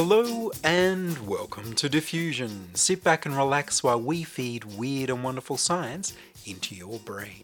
Hello 0.00 0.52
and 0.62 1.26
welcome 1.26 1.74
to 1.74 1.88
Diffusion. 1.88 2.72
Sit 2.74 3.02
back 3.02 3.26
and 3.26 3.36
relax 3.36 3.82
while 3.82 4.00
we 4.00 4.22
feed 4.22 4.62
weird 4.62 5.10
and 5.10 5.24
wonderful 5.24 5.56
science 5.56 6.14
into 6.46 6.76
your 6.76 7.00
brain. 7.00 7.42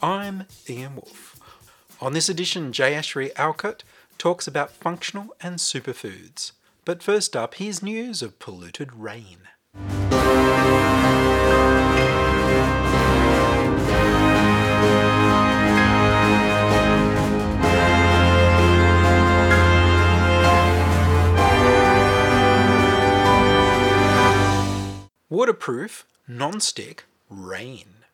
I'm 0.00 0.44
Ian 0.68 0.94
Wolfe. 0.94 1.40
On 2.00 2.12
this 2.12 2.28
edition, 2.28 2.70
Jayashri 2.70 3.32
Arcot 3.32 3.82
talks 4.18 4.46
about 4.46 4.70
functional 4.70 5.34
and 5.40 5.56
superfoods. 5.56 6.52
But 6.84 7.02
first 7.02 7.34
up, 7.34 7.56
here's 7.56 7.82
news 7.82 8.22
of 8.22 8.38
polluted 8.38 8.94
rain. 8.94 9.48
Waterproof, 25.40 26.04
non-stick, 26.28 27.04
rain. 27.30 28.04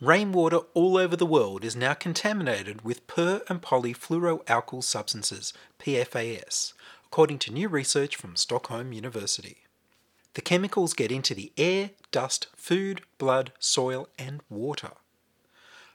Rainwater 0.00 0.62
all 0.74 0.98
over 0.98 1.14
the 1.14 1.24
world 1.24 1.62
is 1.62 1.76
now 1.76 1.94
contaminated 1.94 2.82
with 2.82 3.06
per 3.06 3.40
and 3.48 3.62
polyfluoroalkyl 3.62 4.82
substances, 4.82 5.52
PFAS, 5.78 6.72
according 7.04 7.38
to 7.38 7.52
new 7.52 7.68
research 7.68 8.16
from 8.16 8.34
Stockholm 8.34 8.92
University. 8.92 9.58
The 10.34 10.40
chemicals 10.40 10.92
get 10.92 11.12
into 11.12 11.36
the 11.36 11.52
air, 11.56 11.90
dust, 12.10 12.48
food, 12.56 13.02
blood, 13.16 13.52
soil, 13.60 14.08
and 14.18 14.40
water. 14.50 14.90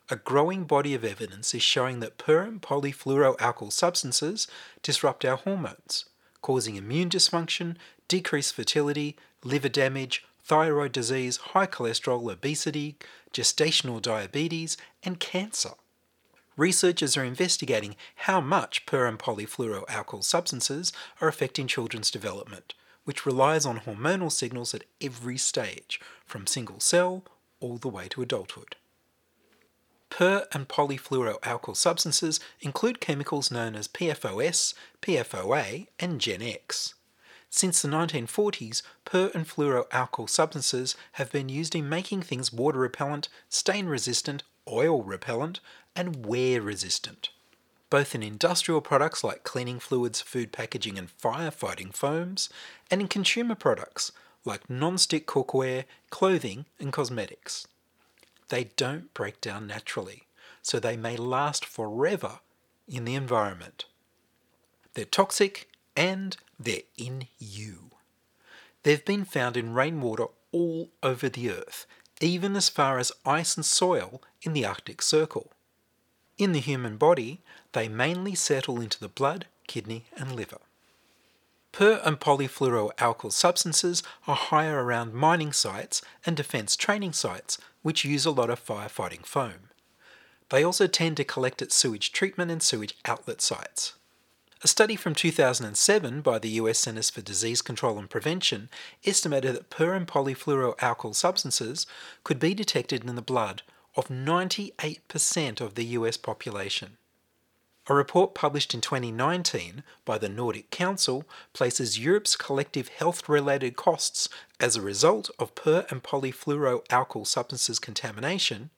A 0.09 0.15
growing 0.15 0.63
body 0.63 0.93
of 0.93 1.03
evidence 1.03 1.53
is 1.53 1.61
showing 1.61 1.99
that 1.99 2.17
per 2.17 2.43
and 2.43 2.61
polyfluoroalkyl 2.61 3.73
substances 3.73 4.47
disrupt 4.83 5.25
our 5.25 5.35
hormones, 5.35 6.05
causing 6.41 6.77
immune 6.77 7.09
dysfunction, 7.09 7.75
decreased 8.07 8.53
fertility, 8.55 9.17
liver 9.43 9.67
damage, 9.67 10.23
thyroid 10.43 10.91
disease, 10.91 11.37
high 11.37 11.67
cholesterol, 11.67 12.31
obesity, 12.31 12.97
gestational 13.33 14.01
diabetes, 14.01 14.77
and 15.03 15.19
cancer. 15.19 15.71
Researchers 16.57 17.15
are 17.15 17.23
investigating 17.23 17.95
how 18.15 18.41
much 18.41 18.85
per 18.85 19.07
and 19.07 19.17
polyfluoroalkyl 19.17 20.23
substances 20.23 20.91
are 21.21 21.27
affecting 21.27 21.65
children's 21.67 22.11
development, 22.11 22.73
which 23.05 23.25
relies 23.25 23.65
on 23.65 23.79
hormonal 23.79 24.31
signals 24.31 24.73
at 24.73 24.83
every 24.99 25.37
stage, 25.37 25.99
from 26.25 26.45
single 26.45 26.79
cell 26.79 27.23
all 27.59 27.77
the 27.77 27.87
way 27.87 28.07
to 28.09 28.21
adulthood. 28.21 28.75
Per 30.09 30.45
and 30.51 30.67
polyfluoroalkyl 30.67 31.75
substances 31.75 32.41
include 32.59 32.99
chemicals 32.99 33.49
known 33.49 33.75
as 33.75 33.87
PFOS, 33.87 34.73
PFOA, 35.01 35.87
and 35.99 36.19
Gen 36.19 36.41
X. 36.41 36.95
Since 37.53 37.81
the 37.81 37.89
1940s, 37.89 38.81
per 39.03 39.29
and 39.35 39.45
fluoroalkyl 39.45 40.29
substances 40.29 40.95
have 41.13 41.33
been 41.33 41.49
used 41.49 41.75
in 41.75 41.89
making 41.89 42.21
things 42.21 42.53
water 42.53 42.79
repellent, 42.79 43.27
stain 43.49 43.87
resistant, 43.87 44.43
oil 44.69 45.03
repellent, 45.03 45.59
and 45.93 46.25
wear 46.25 46.61
resistant. 46.61 47.29
Both 47.89 48.15
in 48.15 48.23
industrial 48.23 48.79
products 48.79 49.21
like 49.21 49.43
cleaning 49.43 49.79
fluids, 49.79 50.21
food 50.21 50.53
packaging, 50.53 50.97
and 50.97 51.09
firefighting 51.19 51.93
foams, 51.93 52.49
and 52.89 53.01
in 53.01 53.09
consumer 53.09 53.55
products 53.55 54.13
like 54.45 54.69
non-stick 54.69 55.27
cookware, 55.27 55.83
clothing, 56.09 56.65
and 56.79 56.93
cosmetics. 56.93 57.67
They 58.47 58.71
don't 58.77 59.13
break 59.13 59.41
down 59.41 59.67
naturally, 59.67 60.23
so 60.61 60.79
they 60.79 60.95
may 60.95 61.17
last 61.17 61.65
forever 61.65 62.39
in 62.87 63.03
the 63.03 63.15
environment. 63.15 63.85
They're 64.93 65.03
toxic 65.03 65.67
and 65.95 66.37
they're 66.59 66.81
in 66.97 67.27
you. 67.39 67.91
They've 68.83 69.03
been 69.03 69.25
found 69.25 69.57
in 69.57 69.73
rainwater 69.73 70.27
all 70.51 70.89
over 71.03 71.29
the 71.29 71.51
earth, 71.51 71.85
even 72.19 72.55
as 72.55 72.69
far 72.69 72.99
as 72.99 73.11
ice 73.25 73.55
and 73.55 73.65
soil 73.65 74.21
in 74.41 74.53
the 74.53 74.65
Arctic 74.65 75.01
Circle. 75.01 75.51
In 76.37 76.51
the 76.53 76.59
human 76.59 76.97
body, 76.97 77.41
they 77.73 77.87
mainly 77.87 78.35
settle 78.35 78.81
into 78.81 78.99
the 78.99 79.07
blood, 79.07 79.45
kidney, 79.67 80.05
and 80.17 80.35
liver. 80.35 80.59
Per 81.71 82.01
and 82.03 82.19
polyfluoroalkyl 82.19 83.31
substances 83.31 84.03
are 84.27 84.35
higher 84.35 84.83
around 84.83 85.13
mining 85.13 85.53
sites 85.53 86.01
and 86.25 86.35
defence 86.35 86.75
training 86.75 87.13
sites, 87.13 87.57
which 87.81 88.03
use 88.03 88.25
a 88.25 88.31
lot 88.31 88.49
of 88.49 88.63
firefighting 88.63 89.25
foam. 89.25 89.69
They 90.49 90.63
also 90.63 90.87
tend 90.87 91.17
to 91.17 91.23
collect 91.23 91.61
at 91.61 91.71
sewage 91.71 92.11
treatment 92.11 92.51
and 92.51 92.61
sewage 92.61 92.97
outlet 93.05 93.41
sites. 93.41 93.93
A 94.63 94.67
study 94.67 94.95
from 94.95 95.15
2007 95.15 96.21
by 96.21 96.37
the 96.37 96.49
US 96.49 96.77
Centers 96.77 97.09
for 97.09 97.21
Disease 97.21 97.63
Control 97.63 97.97
and 97.97 98.07
Prevention 98.07 98.69
estimated 99.03 99.55
that 99.55 99.71
per 99.71 99.95
and 99.95 100.07
polyfluoroalkyl 100.07 101.15
substances 101.15 101.87
could 102.23 102.37
be 102.37 102.53
detected 102.53 103.03
in 103.03 103.15
the 103.15 103.23
blood 103.23 103.63
of 103.95 104.09
98% 104.09 105.61
of 105.61 105.73
the 105.73 105.85
US 105.85 106.15
population. 106.15 106.97
A 107.87 107.95
report 107.95 108.35
published 108.35 108.75
in 108.75 108.81
2019 108.81 109.81
by 110.05 110.19
the 110.19 110.29
Nordic 110.29 110.69
Council 110.69 111.23
places 111.53 111.97
Europe's 111.97 112.35
collective 112.35 112.89
health 112.89 113.27
related 113.27 113.75
costs 113.75 114.29
as 114.59 114.75
a 114.75 114.81
result 114.81 115.31
of 115.39 115.55
per 115.55 115.87
and 115.89 116.03
polyfluoroalkyl 116.03 117.25
substances 117.25 117.79
contamination 117.79 118.69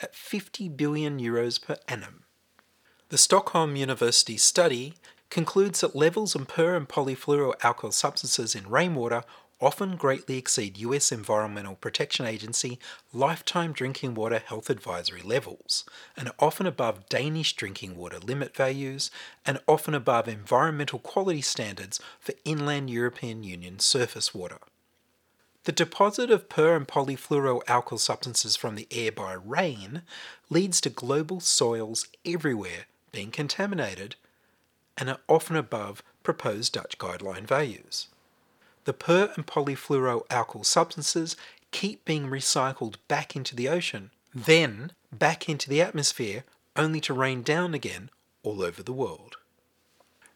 at 0.00 0.14
50 0.14 0.70
billion 0.70 1.20
euros 1.20 1.60
per 1.60 1.76
annum. 1.86 2.22
The 3.10 3.18
Stockholm 3.18 3.76
University 3.76 4.38
study 4.38 4.94
concludes 5.30 5.80
that 5.80 5.96
levels 5.96 6.34
of 6.34 6.48
per 6.48 6.76
and 6.76 6.88
polyfluoroalkyl 6.88 7.92
substances 7.92 8.54
in 8.54 8.68
rainwater 8.68 9.24
often 9.60 9.96
greatly 9.96 10.36
exceed 10.36 10.76
US 10.78 11.10
Environmental 11.10 11.76
Protection 11.76 12.26
Agency 12.26 12.78
lifetime 13.12 13.72
drinking 13.72 14.14
water 14.14 14.38
health 14.38 14.68
advisory 14.68 15.22
levels, 15.22 15.84
and 16.16 16.28
are 16.28 16.34
often 16.38 16.66
above 16.66 17.08
Danish 17.08 17.54
drinking 17.54 17.96
water 17.96 18.18
limit 18.18 18.54
values, 18.54 19.10
and 19.46 19.58
often 19.66 19.94
above 19.94 20.28
environmental 20.28 20.98
quality 20.98 21.40
standards 21.40 22.00
for 22.20 22.34
inland 22.44 22.90
European 22.90 23.42
Union 23.42 23.78
surface 23.78 24.34
water. 24.34 24.58
The 25.64 25.72
deposit 25.72 26.30
of 26.30 26.48
per 26.48 26.76
and 26.76 26.86
polyfluoroalkyl 26.86 27.98
substances 27.98 28.56
from 28.56 28.76
the 28.76 28.86
air 28.90 29.10
by 29.10 29.32
rain 29.32 30.02
leads 30.48 30.80
to 30.82 30.90
global 30.90 31.40
soils 31.40 32.06
everywhere 32.24 32.86
being 33.10 33.30
contaminated 33.30 34.14
and 34.98 35.08
are 35.10 35.20
often 35.28 35.56
above 35.56 36.02
proposed 36.22 36.72
Dutch 36.72 36.98
guideline 36.98 37.46
values. 37.46 38.08
The 38.84 38.92
per 38.92 39.32
and 39.36 39.46
polyfluoroalkyl 39.46 40.64
substances 40.64 41.36
keep 41.70 42.04
being 42.04 42.28
recycled 42.28 42.96
back 43.08 43.34
into 43.34 43.56
the 43.56 43.68
ocean, 43.68 44.10
then 44.34 44.92
back 45.12 45.48
into 45.48 45.68
the 45.68 45.82
atmosphere, 45.82 46.44
only 46.76 47.00
to 47.00 47.14
rain 47.14 47.42
down 47.42 47.74
again 47.74 48.10
all 48.42 48.62
over 48.62 48.82
the 48.82 48.92
world. 48.92 49.36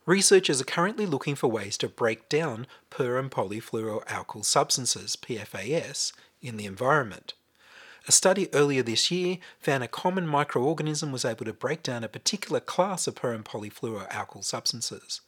Researchers 0.06 0.60
are 0.60 0.64
currently 0.64 1.06
looking 1.06 1.34
for 1.34 1.48
ways 1.48 1.76
to 1.78 1.88
break 1.88 2.28
down 2.28 2.66
per 2.88 3.18
and 3.18 3.30
polyfluoroalkyl 3.30 4.44
substances, 4.44 5.16
PFAS, 5.16 6.12
in 6.42 6.56
the 6.56 6.66
environment. 6.66 7.34
A 8.08 8.12
study 8.12 8.52
earlier 8.54 8.82
this 8.82 9.10
year 9.10 9.38
found 9.58 9.84
a 9.84 9.88
common 9.88 10.26
microorganism 10.26 11.12
was 11.12 11.24
able 11.24 11.44
to 11.44 11.52
break 11.52 11.82
down 11.82 12.02
a 12.02 12.08
particular 12.08 12.60
class 12.60 13.06
of 13.06 13.14
per 13.14 13.32
and 13.34 13.44
polyfluoroalkyl 13.44 14.42
substances. 14.42 15.20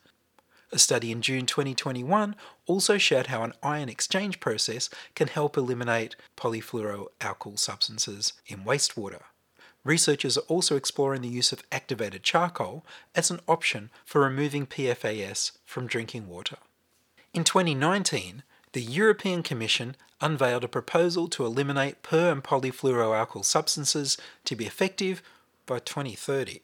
A 0.75 0.79
study 0.79 1.13
in 1.13 1.21
June 1.21 1.45
2021 1.45 2.35
also 2.67 2.97
showed 2.97 3.27
how 3.27 3.43
an 3.43 3.53
ion 3.63 3.91
exchange 3.91 4.41
process 4.41 4.89
can 5.15 5.29
help 5.29 5.59
eliminate 5.59 6.17
polyfluoroalkyl 6.37 7.59
substances 7.59 8.33
in 8.47 8.65
wastewater. 8.65 9.25
Researchers 9.85 10.39
are 10.39 10.49
also 10.49 10.77
exploring 10.77 11.21
the 11.21 11.29
use 11.29 11.53
of 11.53 11.65
activated 11.71 12.23
charcoal 12.23 12.87
as 13.15 13.31
an 13.31 13.41
option 13.47 13.91
for 14.07 14.23
removing 14.23 14.67
PFAS 14.67 15.53
from 15.67 15.87
drinking 15.87 16.27
water. 16.27 16.57
In 17.35 17.45
2019, 17.45 18.43
the 18.73 18.83
European 18.83 19.43
Commission 19.43 19.97
unveiled 20.23 20.65
a 20.65 20.69
proposal 20.69 21.29
to 21.29 21.45
eliminate 21.45 22.03
per 22.03 22.33
and 22.33 22.43
polyfluoroalkyl 22.43 23.45
substances 23.45 24.17
to 24.45 24.57
be 24.57 24.65
effective 24.65 25.23
by 25.67 25.79
2030. 25.79 26.63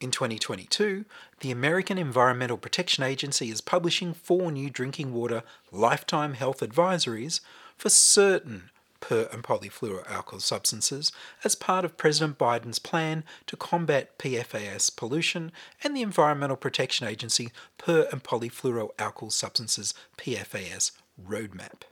In 0.00 0.10
2022, 0.10 1.04
the 1.40 1.52
American 1.52 1.98
Environmental 1.98 2.56
Protection 2.56 3.04
Agency 3.04 3.48
is 3.48 3.60
publishing 3.60 4.12
four 4.12 4.50
new 4.50 4.68
drinking 4.68 5.14
water 5.14 5.44
lifetime 5.70 6.34
health 6.34 6.58
advisories 6.60 7.40
for 7.76 7.90
certain 7.90 8.70
per 8.98 9.28
and 9.32 9.44
polyfluoroalkyl 9.44 10.40
substances 10.40 11.12
as 11.44 11.54
part 11.54 11.84
of 11.84 11.96
President 11.96 12.38
Biden's 12.38 12.78
plan 12.78 13.22
to 13.46 13.56
combat 13.56 14.18
PFAS 14.18 14.96
pollution 14.96 15.52
and 15.84 15.94
the 15.94 16.02
Environmental 16.02 16.56
Protection 16.56 17.06
Agency 17.06 17.52
per 17.78 18.08
and 18.10 18.24
polyfluoroalkyl 18.24 19.30
substances 19.30 19.94
PFAS 20.16 20.90
roadmap. 21.22 21.82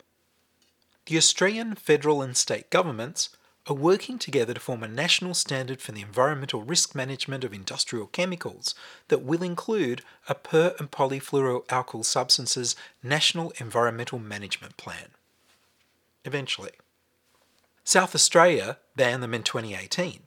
The 1.06 1.16
Australian 1.16 1.74
federal 1.74 2.22
and 2.22 2.36
state 2.36 2.70
governments 2.70 3.30
are 3.68 3.74
working 3.74 4.18
together 4.18 4.54
to 4.54 4.60
form 4.60 4.82
a 4.82 4.88
national 4.88 5.34
standard 5.34 5.80
for 5.80 5.92
the 5.92 6.02
environmental 6.02 6.62
risk 6.62 6.94
management 6.94 7.44
of 7.44 7.52
industrial 7.52 8.06
chemicals 8.06 8.74
that 9.08 9.22
will 9.22 9.42
include 9.42 10.02
a 10.28 10.34
per 10.34 10.74
and 10.78 10.90
polyfluoroalkyl 10.90 12.04
substances 12.04 12.74
national 13.02 13.52
environmental 13.58 14.18
management 14.18 14.76
plan. 14.76 15.10
Eventually. 16.24 16.72
South 17.84 18.14
Australia 18.14 18.78
banned 18.96 19.22
them 19.22 19.34
in 19.34 19.42
2018. 19.42 20.20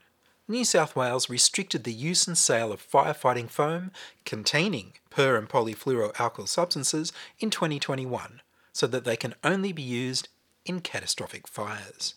New 0.48 0.64
South 0.64 0.96
Wales 0.96 1.30
restricted 1.30 1.84
the 1.84 1.94
use 1.94 2.28
and 2.28 2.38
sale 2.38 2.72
of 2.72 2.88
firefighting 2.88 3.50
foam 3.50 3.92
containing 4.26 4.94
per 5.10 5.36
and 5.38 5.50
polyfluoroalkyl 5.50 6.48
substances 6.48 7.12
in 7.40 7.50
2021 7.50 8.42
so 8.76 8.88
that 8.88 9.06
they 9.06 9.16
can 9.16 9.34
only 9.42 9.72
be 9.72 9.82
used 9.82 10.28
in 10.66 10.82
catastrophic 10.82 11.48
fires. 11.48 12.16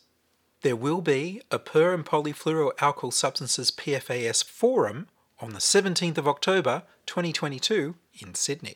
There 0.61 0.75
will 0.75 0.99
be 0.99 1.41
a 1.49 1.57
per 1.57 1.93
and 1.93 2.05
polyfluoroalkyl 2.05 3.13
substances 3.13 3.71
PFAS 3.71 4.43
forum 4.43 5.07
on 5.39 5.53
the 5.53 5.59
17th 5.59 6.17
of 6.17 6.27
October 6.27 6.83
2022 7.05 7.95
in 8.19 8.35
Sydney. 8.35 8.75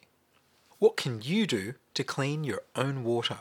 What 0.79 0.95
can 0.95 1.21
you 1.21 1.45
do 1.45 1.73
to 1.95 2.05
clean 2.05 2.45
your 2.45 2.61
own 2.73 3.03
water? 3.03 3.39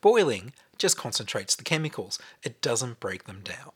Boiling 0.00 0.54
just 0.76 0.98
concentrates 0.98 1.54
the 1.54 1.62
chemicals, 1.62 2.18
it 2.42 2.60
doesn't 2.60 2.98
break 2.98 3.24
them 3.24 3.42
down. 3.44 3.70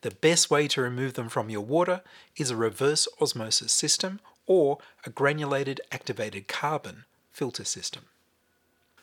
The 0.00 0.12
best 0.12 0.50
way 0.50 0.68
to 0.68 0.80
remove 0.80 1.14
them 1.14 1.28
from 1.28 1.50
your 1.50 1.60
water 1.60 2.00
is 2.38 2.50
a 2.50 2.56
reverse 2.56 3.06
osmosis 3.20 3.72
system 3.72 4.20
or 4.46 4.78
a 5.04 5.10
granulated 5.10 5.82
activated 5.92 6.48
carbon 6.48 7.04
filter 7.30 7.64
system. 7.64 8.04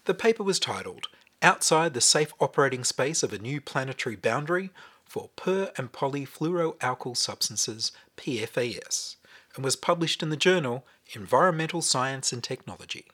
The 0.06 0.14
paper 0.16 0.44
was 0.44 0.60
titled 0.60 1.08
outside 1.44 1.94
the 1.94 2.02
safe 2.02 2.34
operating 2.40 2.84
space 2.84 3.22
of 3.22 3.34
a 3.34 3.38
new 3.38 3.62
planetary 3.62 4.16
boundary 4.16 4.72
for 5.06 5.30
per 5.36 5.72
and 5.78 5.92
polyfluoroalkyl 5.92 7.16
substances 7.16 7.92
PFAS 8.18 9.18
and 9.56 9.64
was 9.64 9.76
published 9.76 10.24
in 10.24 10.30
the 10.30 10.38
journal 10.38 10.86
Environmental 11.14 11.84
Science 11.84 12.34
and 12.34 12.44
Technology. 12.44 13.06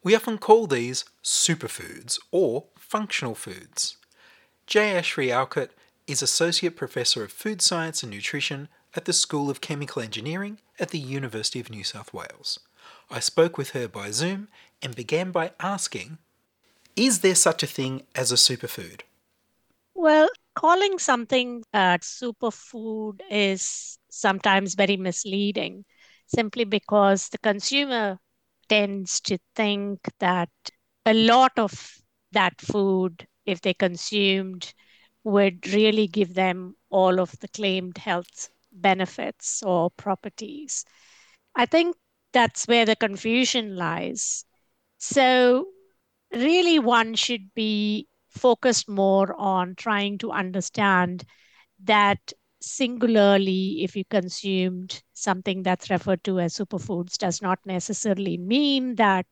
We 0.03 0.17
often 0.17 0.39
call 0.39 0.69
these 0.69 1.05
superfoods 1.23 2.19
or 2.33 2.65
functional 2.79 3.35
foods. 3.35 3.99
Jayashri 4.67 5.33
Arcot 5.33 5.71
is 6.09 6.23
Associate 6.23 6.75
Professor 6.75 7.23
of 7.23 7.31
Food 7.31 7.63
Science 7.63 8.03
and 8.03 8.11
Nutrition 8.11 8.69
at 8.97 9.05
the 9.05 9.13
School 9.13 9.49
of 9.49 9.61
Chemical 9.61 10.03
Engineering 10.03 10.59
at 10.81 10.91
the 10.91 10.99
University 10.99 11.61
of 11.61 11.71
New 11.71 11.85
South 11.85 12.13
Wales. 12.13 12.59
I 13.09 13.21
spoke 13.21 13.57
with 13.57 13.71
her 13.71 13.87
by 13.87 14.11
Zoom 14.11 14.49
and 14.83 14.97
began 14.97 15.31
by 15.31 15.53
asking 15.61 16.19
Is 16.97 17.21
there 17.21 17.37
such 17.37 17.63
a 17.63 17.69
thing 17.69 18.03
as 18.17 18.33
a 18.33 18.35
superfood? 18.35 19.03
Well, 19.95 20.29
calling 20.57 20.99
something 20.99 21.63
a 21.73 22.01
superfood 22.03 23.21
is 23.31 23.99
sometimes 24.11 24.75
very 24.75 24.97
misleading 24.97 25.85
simply 26.27 26.65
because 26.65 27.29
the 27.29 27.39
consumer 27.39 28.19
tends 28.69 29.21
to 29.21 29.39
think 29.55 30.01
that 30.19 30.51
a 31.05 31.15
lot 31.15 31.53
of 31.57 31.99
that 32.33 32.61
food 32.61 33.29
if 33.47 33.61
they 33.63 33.75
consumed 33.75 34.75
would 35.25 35.67
really 35.69 36.07
give 36.07 36.35
them 36.35 36.77
all 36.91 37.21
of 37.21 37.39
the 37.41 37.49
claimed 37.49 37.99
health 37.99 38.51
benefits 38.73 39.63
or 39.65 39.91
properties. 39.91 40.85
I 41.55 41.67
think 41.67 41.97
that's 42.33 42.67
where 42.69 42.85
the 42.87 42.97
confusion 42.97 43.77
lies. 43.77 44.45
So, 44.99 45.69
really, 46.33 46.79
one 46.79 47.15
should 47.15 47.55
be 47.55 48.09
focused 48.29 48.89
more 48.89 49.35
on 49.39 49.75
trying 49.77 50.19
to 50.19 50.33
understand 50.33 51.25
that 51.85 52.33
singularly, 52.61 53.83
if 53.85 53.97
you 53.97 54.05
consumed 54.05 55.03
something 55.13 55.63
that's 55.63 55.91
referred 55.91 56.25
to 56.25 56.41
as 56.41 56.55
superfoods, 56.57 57.17
does 57.19 57.43
not 57.43 57.59
necessarily 57.67 58.37
mean 58.39 58.97
that 58.97 59.27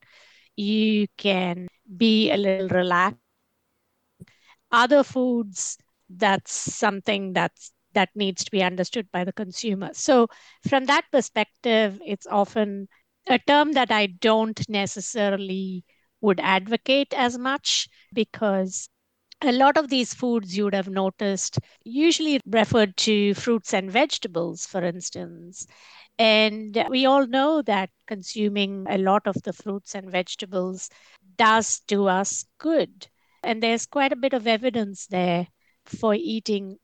you 0.57 1.09
can 1.17 1.69
be 1.97 2.31
a 2.31 2.37
little 2.37 2.69
relaxed 2.69 3.21
other 4.75 5.03
foods 5.03 5.79
that's 6.11 6.53
something 6.53 7.33
that's 7.33 7.73
that 7.95 8.11
needs 8.17 8.45
to 8.45 8.51
be 8.51 8.63
understood 8.63 9.09
by 9.13 9.25
the 9.25 9.33
consumer. 9.33 9.91
So 9.93 10.27
from 10.69 10.87
that 10.87 11.05
perspective 11.13 12.01
it's 12.05 12.27
often 12.27 12.89
a 13.29 13.39
term 13.39 13.73
that 13.73 13.91
i 13.91 14.07
don't 14.07 14.69
necessarily 14.69 15.85
would 16.21 16.41
advocate 16.41 17.13
as 17.15 17.39
much 17.39 17.89
because 18.13 18.89
a 19.43 19.53
lot 19.53 19.77
of 19.77 19.89
these 19.89 20.15
foods 20.15 20.57
you 20.57 20.65
would 20.65 20.75
have 20.75 20.89
noticed 20.89 21.59
usually 21.85 22.41
referred 22.47 22.97
to 22.97 23.35
fruits 23.35 23.75
and 23.75 23.91
vegetables 23.91 24.67
for 24.67 24.83
instance. 24.83 25.67
And 26.19 26.85
we 26.89 27.07
all 27.07 27.27
know 27.27 27.63
that 27.63 27.91
consuming 28.07 28.87
a 28.89 28.99
lot 28.99 29.27
of 29.27 29.43
the 29.43 29.53
fruits 29.53 29.95
and 29.95 30.11
vegetables 30.11 30.89
does 31.37 31.81
do 31.89 32.07
us 32.07 32.45
good 32.59 33.09
and 33.45 33.63
there's 33.63 33.87
quite 33.87 34.13
a 34.13 34.17
bit 34.17 34.33
of 34.33 34.47
evidence 34.47 35.07
there 35.07 35.47
for 35.85 36.15
eating 36.15 36.79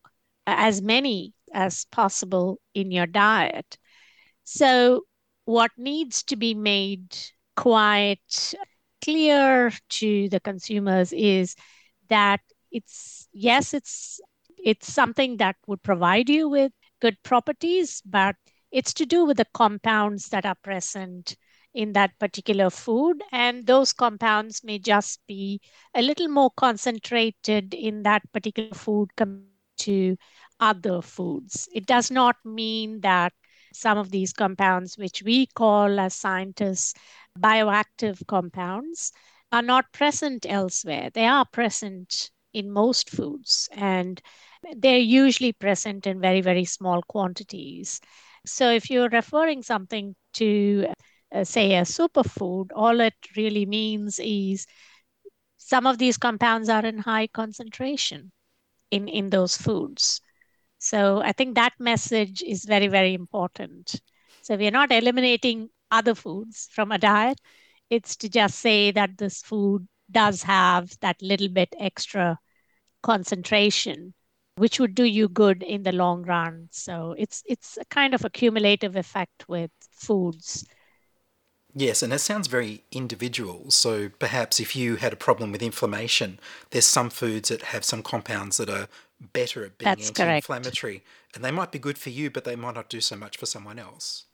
as 0.47 0.83
many 0.83 1.35
as 1.53 1.85
possible 1.87 2.61
in 2.75 2.91
your 2.91 3.07
diet. 3.07 3.79
So, 4.45 5.05
what 5.45 5.71
needs 5.77 6.23
to 6.25 6.37
be 6.37 6.55
made 6.55 7.17
quite 7.57 8.55
clear 9.03 9.73
to 9.89 10.29
the 10.29 10.41
consumers 10.41 11.13
is 11.13 11.57
that 12.09 12.41
it's 12.71 13.29
yes 13.33 13.75
it's 13.75 14.21
it's 14.63 14.93
something 14.93 15.39
that 15.39 15.57
would 15.67 15.83
provide 15.83 16.29
you 16.29 16.49
with 16.49 16.73
good 17.01 17.17
properties 17.23 18.03
but 18.05 18.37
it's 18.71 18.93
to 18.95 19.07
do 19.07 19.25
with 19.25 19.39
the 19.39 19.47
compounds 19.55 20.29
that 20.29 20.45
are 20.45 20.57
present 20.63 21.37
in 21.75 21.93
that 21.93 22.19
particular 22.19 22.71
food. 22.71 23.23
And 23.33 23.67
those 23.67 23.93
compounds 23.93 24.63
may 24.65 24.79
just 24.79 25.21
be 25.27 25.61
a 25.95 26.03
little 26.03 26.29
more 26.29 26.51
concentrated 26.51 27.75
in 27.75 28.03
that 28.03 28.23
particular 28.33 28.75
food 28.75 29.17
compared 29.17 29.61
to 29.79 30.17
other 30.59 31.01
foods. 31.03 31.69
It 31.73 31.87
does 31.87 32.11
not 32.11 32.37
mean 32.45 33.01
that 33.01 33.33
some 33.73 33.99
of 33.99 34.11
these 34.11 34.33
compounds, 34.33 34.99
which 34.99 35.23
we 35.23 35.47
call 35.47 36.01
as 36.01 36.15
scientists 36.15 36.95
bioactive 37.39 38.27
compounds, 38.27 39.13
are 39.53 39.63
not 39.63 39.93
present 39.93 40.47
elsewhere. 40.49 41.11
They 41.13 41.27
are 41.27 41.45
present 41.47 42.31
in 42.53 42.71
most 42.71 43.11
foods 43.11 43.69
and 43.73 44.21
they're 44.77 44.99
usually 44.99 45.53
present 45.53 46.07
in 46.07 46.21
very, 46.21 46.41
very 46.41 46.65
small 46.65 47.03
quantities. 47.03 48.01
So 48.45 48.71
if 48.71 48.91
you're 48.91 49.09
referring 49.09 49.63
something 49.63 50.15
to 50.35 50.87
uh, 51.33 51.45
say 51.45 51.75
a 51.77 51.83
superfood, 51.83 52.71
all 52.75 53.01
it 53.01 53.15
really 53.37 53.67
means 53.67 54.19
is 54.23 54.67
some 55.57 55.87
of 55.87 55.99
these 55.99 56.17
compounds 56.17 56.69
are 56.69 56.85
in 56.85 56.99
high 56.99 57.27
concentration 57.27 58.33
in, 58.91 59.09
in 59.09 59.31
those 59.31 59.57
foods. 59.57 60.21
So 60.79 61.21
I 61.23 61.33
think 61.33 61.55
that 61.55 61.75
message 61.79 62.43
is 62.43 62.65
very, 62.65 62.89
very 62.89 63.15
important. 63.15 64.01
So 64.43 64.57
we're 64.57 64.71
not 64.71 64.93
eliminating 64.93 65.69
other 65.91 66.15
foods 66.15 66.69
from 66.73 66.91
a 66.93 66.99
diet. 66.99 67.39
It's 67.91 68.17
to 68.17 68.29
just 68.29 68.59
say 68.59 68.91
that 68.93 69.19
this 69.19 69.43
food 69.43 69.87
does 70.11 70.43
have 70.43 70.97
that 71.01 71.21
little 71.23 71.49
bit 71.49 71.75
extra 71.79 72.39
concentration 73.03 74.15
which 74.57 74.79
would 74.79 74.95
do 74.95 75.05
you 75.05 75.27
good 75.29 75.63
in 75.63 75.83
the 75.83 75.93
long 75.93 76.23
run. 76.23 76.69
So 76.71 77.15
it's 77.17 77.43
it's 77.47 77.79
a 77.79 77.85
kind 77.87 78.13
of 78.15 78.25
a 78.27 78.31
cumulative 78.31 78.95
effect 78.95 79.49
with 79.49 79.71
foods. 79.91 80.67
Yes, 81.75 82.03
and 82.03 82.13
it 82.13 82.19
sounds 82.19 82.49
very 82.49 82.83
individual. 82.91 83.71
So 83.71 84.09
perhaps 84.09 84.59
if 84.59 84.75
you 84.75 84.97
had 84.97 85.13
a 85.13 85.17
problem 85.17 85.53
with 85.53 85.63
inflammation, 85.63 86.41
there's 86.71 86.87
some 86.87 87.11
foods 87.11 87.49
that 87.49 87.63
have 87.63 87.85
some 87.85 88.03
compounds 88.03 88.57
that 88.57 88.69
are 88.69 88.89
better 89.33 89.65
at 89.65 89.79
being 89.79 89.89
That's 89.89 90.09
anti-inflammatory, 90.09 91.05
and 91.35 91.45
they 91.45 91.51
might 91.51 91.71
be 91.73 91.79
good 91.79 91.99
for 91.99 92.11
you, 92.11 92.31
but 92.31 92.45
they 92.45 92.57
might 92.57 92.75
not 92.75 92.89
do 92.89 93.01
so 93.01 93.17
much 93.17 93.37
for 93.37 93.47
someone 93.47 93.79
else. 93.79 94.25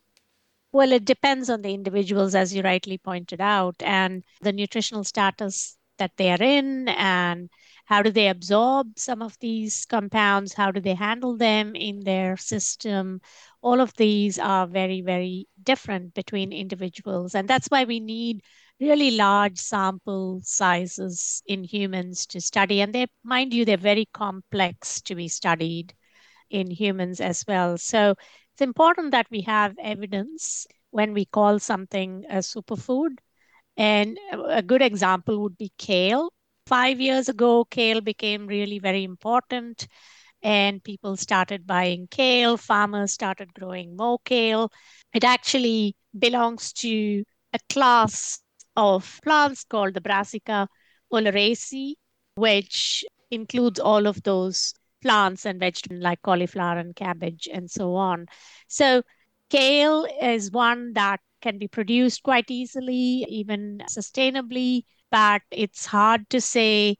Well, 0.71 0.91
it 0.91 1.05
depends 1.05 1.49
on 1.49 1.61
the 1.61 1.73
individuals, 1.73 2.35
as 2.35 2.53
you 2.53 2.61
rightly 2.61 2.97
pointed 2.97 3.41
out, 3.41 3.75
and 3.81 4.23
the 4.41 4.53
nutritional 4.53 5.03
status 5.03 5.77
that 5.97 6.11
they 6.17 6.31
are 6.31 6.41
in, 6.41 6.87
and 6.89 7.49
how 7.85 8.01
do 8.01 8.11
they 8.11 8.27
absorb 8.27 8.99
some 8.99 9.21
of 9.21 9.37
these 9.39 9.85
compounds? 9.85 10.53
How 10.53 10.71
do 10.71 10.81
they 10.81 10.93
handle 10.93 11.37
them 11.37 11.75
in 11.75 12.01
their 12.01 12.35
system? 12.37 13.21
All 13.61 13.79
of 13.79 13.93
these 13.95 14.37
are 14.39 14.67
very, 14.67 15.01
very 15.01 15.47
different 15.63 16.13
between 16.13 16.51
individuals. 16.51 17.33
And 17.33 17.47
that's 17.47 17.67
why 17.67 17.85
we 17.85 17.99
need 17.99 18.41
really 18.79 19.11
large 19.11 19.57
sample 19.57 20.41
sizes 20.43 21.41
in 21.47 21.63
humans 21.63 22.25
to 22.27 22.41
study. 22.41 22.81
And 22.81 22.93
they, 22.93 23.07
mind 23.23 23.53
you, 23.53 23.65
they're 23.65 23.77
very 23.77 24.07
complex 24.13 25.01
to 25.03 25.15
be 25.15 25.27
studied 25.27 25.93
in 26.49 26.69
humans 26.69 27.19
as 27.19 27.43
well. 27.47 27.77
So 27.77 28.15
it's 28.53 28.61
important 28.61 29.11
that 29.11 29.27
we 29.31 29.41
have 29.41 29.75
evidence 29.81 30.67
when 30.91 31.13
we 31.13 31.25
call 31.25 31.59
something 31.59 32.25
a 32.29 32.37
superfood. 32.37 33.17
And 33.77 34.17
a 34.49 34.61
good 34.61 34.81
example 34.81 35.39
would 35.43 35.57
be 35.57 35.71
kale. 35.77 36.31
Five 36.65 36.99
years 36.99 37.29
ago, 37.29 37.63
kale 37.65 38.01
became 38.01 38.47
really 38.47 38.79
very 38.79 39.03
important, 39.03 39.87
and 40.43 40.83
people 40.83 41.15
started 41.15 41.65
buying 41.67 42.07
kale. 42.09 42.57
Farmers 42.57 43.13
started 43.13 43.53
growing 43.53 43.95
more 43.95 44.19
kale. 44.25 44.71
It 45.13 45.23
actually 45.23 45.95
belongs 46.17 46.73
to 46.73 47.23
a 47.53 47.59
class 47.69 48.39
of 48.75 49.19
plants 49.23 49.63
called 49.63 49.93
the 49.93 50.01
Brassica 50.01 50.67
oleracea, 51.13 51.93
which 52.35 53.05
includes 53.31 53.79
all 53.79 54.07
of 54.07 54.21
those 54.23 54.73
plants 55.01 55.45
and 55.45 55.59
vegetables 55.59 56.01
like 56.01 56.21
cauliflower 56.21 56.77
and 56.77 56.95
cabbage 56.95 57.47
and 57.51 57.69
so 57.69 57.95
on. 57.95 58.25
So 58.67 59.03
kale 59.49 60.05
is 60.21 60.51
one 60.51 60.93
that 60.93 61.19
can 61.41 61.57
be 61.57 61.67
produced 61.67 62.23
quite 62.23 62.49
easily, 62.49 63.25
even 63.29 63.81
sustainably, 63.89 64.83
but 65.11 65.41
it's 65.51 65.85
hard 65.87 66.29
to 66.29 66.41
say 66.41 66.97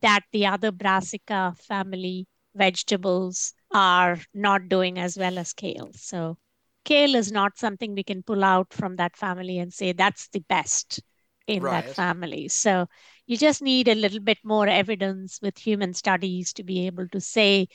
that 0.00 0.20
the 0.32 0.46
other 0.46 0.70
Brassica 0.72 1.54
family 1.58 2.26
vegetables 2.54 3.54
are 3.72 4.18
not 4.34 4.68
doing 4.68 4.98
as 4.98 5.16
well 5.18 5.38
as 5.38 5.52
kale. 5.52 5.90
So 5.94 6.38
kale 6.84 7.14
is 7.14 7.30
not 7.32 7.58
something 7.58 7.94
we 7.94 8.02
can 8.04 8.22
pull 8.22 8.44
out 8.44 8.72
from 8.72 8.96
that 8.96 9.16
family 9.16 9.58
and 9.58 9.72
say 9.72 9.92
that's 9.92 10.28
the 10.28 10.40
best 10.48 11.00
in 11.46 11.68
Right. 11.68 11.70
that 11.70 11.88
family. 11.88 12.48
So 12.48 12.86
you 13.26 13.36
just 13.36 13.62
need 13.62 13.88
a 13.88 13.94
little 13.94 14.20
bit 14.20 14.38
more 14.44 14.66
evidence 14.68 15.38
with 15.42 15.58
human 15.58 15.94
studies 15.94 16.52
to 16.54 16.62
be 16.64 16.86
able 16.86 17.08
to 17.08 17.20
say 17.20 17.68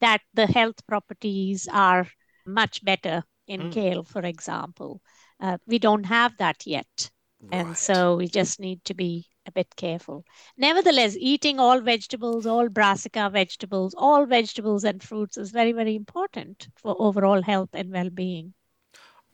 that 0.00 0.20
the 0.34 0.46
health 0.46 0.86
properties 0.86 1.68
are 1.72 2.06
much 2.46 2.84
better 2.84 3.24
in 3.46 3.64
Mm. 3.64 3.66
kale, 3.66 4.04
for 4.04 4.22
example. 4.22 5.00
Uh, 5.40 5.58
we 5.66 5.78
don't 5.78 6.04
have 6.04 6.36
that 6.38 6.66
yet. 6.66 7.10
And 7.52 7.76
so 7.76 8.16
we 8.16 8.26
just 8.26 8.58
need 8.58 8.84
to 8.84 8.94
be 8.94 9.26
a 9.46 9.52
bit 9.52 9.74
careful. 9.76 10.24
Nevertheless, 10.56 11.16
eating 11.18 11.60
all 11.60 11.80
vegetables, 11.80 12.46
all 12.46 12.68
brassica 12.68 13.30
vegetables, 13.30 13.94
all 13.96 14.26
vegetables 14.26 14.84
and 14.84 15.02
fruits 15.02 15.36
is 15.36 15.50
very, 15.50 15.72
very 15.72 15.94
important 15.94 16.68
for 16.76 16.96
overall 16.98 17.42
health 17.42 17.70
and 17.72 17.92
well 17.92 18.10
being. 18.10 18.54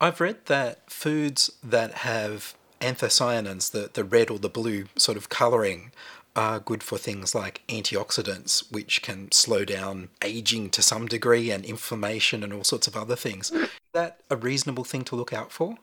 I've 0.01 0.21
read 0.21 0.47
that 0.47 0.91
foods 0.91 1.51
that 1.63 1.93
have 1.93 2.55
anthocyanins, 2.81 3.71
the, 3.71 3.91
the 3.93 4.05
red 4.05 4.31
or 4.31 4.39
the 4.39 4.49
blue 4.51 4.85
sort 4.97 5.17
of 5.17 5.29
colouring, 5.29 5.93
are 6.37 6.61
good 6.61 6.83
for 6.83 6.99
things 6.99 7.35
like 7.35 7.63
antioxidants, 7.69 8.71
which 8.73 9.03
can 9.03 9.31
slow 9.33 9.65
down 9.65 10.11
aging 10.23 10.69
to 10.71 10.83
some 10.83 11.07
degree 11.07 11.51
and 11.51 11.65
inflammation 11.65 12.43
and 12.43 12.53
all 12.53 12.65
sorts 12.65 12.87
of 12.87 12.97
other 12.97 13.17
things. 13.17 13.51
Is 13.53 13.69
that 13.93 14.21
a 14.29 14.37
reasonable 14.37 14.85
thing 14.85 15.05
to 15.05 15.17
look 15.17 15.33
out 15.33 15.53
for? 15.53 15.77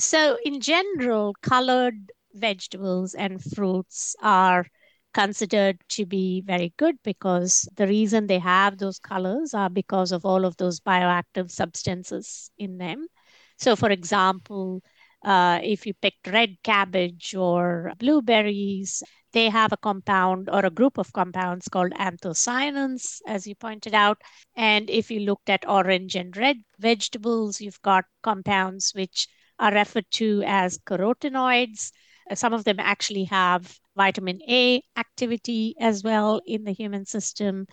So, 0.00 0.38
in 0.44 0.60
general, 0.60 1.34
colored 1.42 2.12
vegetables 2.32 3.14
and 3.14 3.42
fruits 3.42 4.14
are 4.22 4.66
considered 5.12 5.80
to 5.88 6.06
be 6.06 6.40
very 6.42 6.72
good 6.76 6.96
because 7.02 7.68
the 7.76 7.86
reason 7.86 8.26
they 8.26 8.38
have 8.38 8.78
those 8.78 8.98
colors 9.00 9.54
are 9.54 9.68
because 9.70 10.12
of 10.12 10.24
all 10.24 10.44
of 10.44 10.56
those 10.56 10.80
bioactive 10.80 11.50
substances 11.50 12.50
in 12.58 12.78
them. 12.78 13.08
So, 13.56 13.74
for 13.74 13.90
example, 13.90 14.82
uh, 15.24 15.58
if 15.64 15.84
you 15.86 15.94
picked 15.94 16.28
red 16.28 16.56
cabbage 16.62 17.34
or 17.34 17.92
blueberries, 17.98 19.02
they 19.32 19.48
have 19.48 19.72
a 19.72 19.76
compound 19.76 20.48
or 20.48 20.64
a 20.64 20.70
group 20.70 20.98
of 20.98 21.12
compounds 21.12 21.68
called 21.68 21.92
anthocyanins, 21.92 23.20
as 23.26 23.46
you 23.48 23.56
pointed 23.56 23.94
out. 23.94 24.20
And 24.54 24.88
if 24.90 25.10
you 25.10 25.20
looked 25.20 25.50
at 25.50 25.68
orange 25.68 26.14
and 26.14 26.36
red 26.36 26.58
vegetables, 26.78 27.60
you've 27.60 27.82
got 27.82 28.04
compounds 28.22 28.92
which 28.94 29.26
are 29.58 29.72
referred 29.72 30.10
to 30.12 30.42
as 30.46 30.78
carotenoids. 30.78 31.92
Uh, 32.30 32.34
Some 32.34 32.52
of 32.52 32.64
them 32.64 32.78
actually 32.78 33.24
have 33.24 33.78
vitamin 33.96 34.40
A 34.48 34.82
activity 34.96 35.74
as 35.80 36.02
well 36.02 36.40
in 36.46 36.64
the 36.64 36.72
human 36.72 37.04
system. 37.06 37.66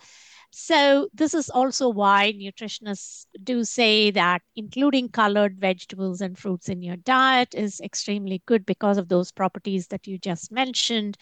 So, 0.50 1.08
this 1.12 1.34
is 1.34 1.50
also 1.50 1.88
why 1.88 2.32
nutritionists 2.32 3.26
do 3.42 3.62
say 3.64 4.10
that 4.12 4.42
including 4.56 5.08
colored 5.10 5.58
vegetables 5.60 6.20
and 6.20 6.38
fruits 6.38 6.68
in 6.68 6.82
your 6.82 6.96
diet 6.96 7.54
is 7.54 7.80
extremely 7.80 8.42
good 8.46 8.64
because 8.66 8.98
of 8.98 9.08
those 9.08 9.30
properties 9.32 9.88
that 9.88 10.06
you 10.06 10.18
just 10.18 10.50
mentioned. 10.50 11.16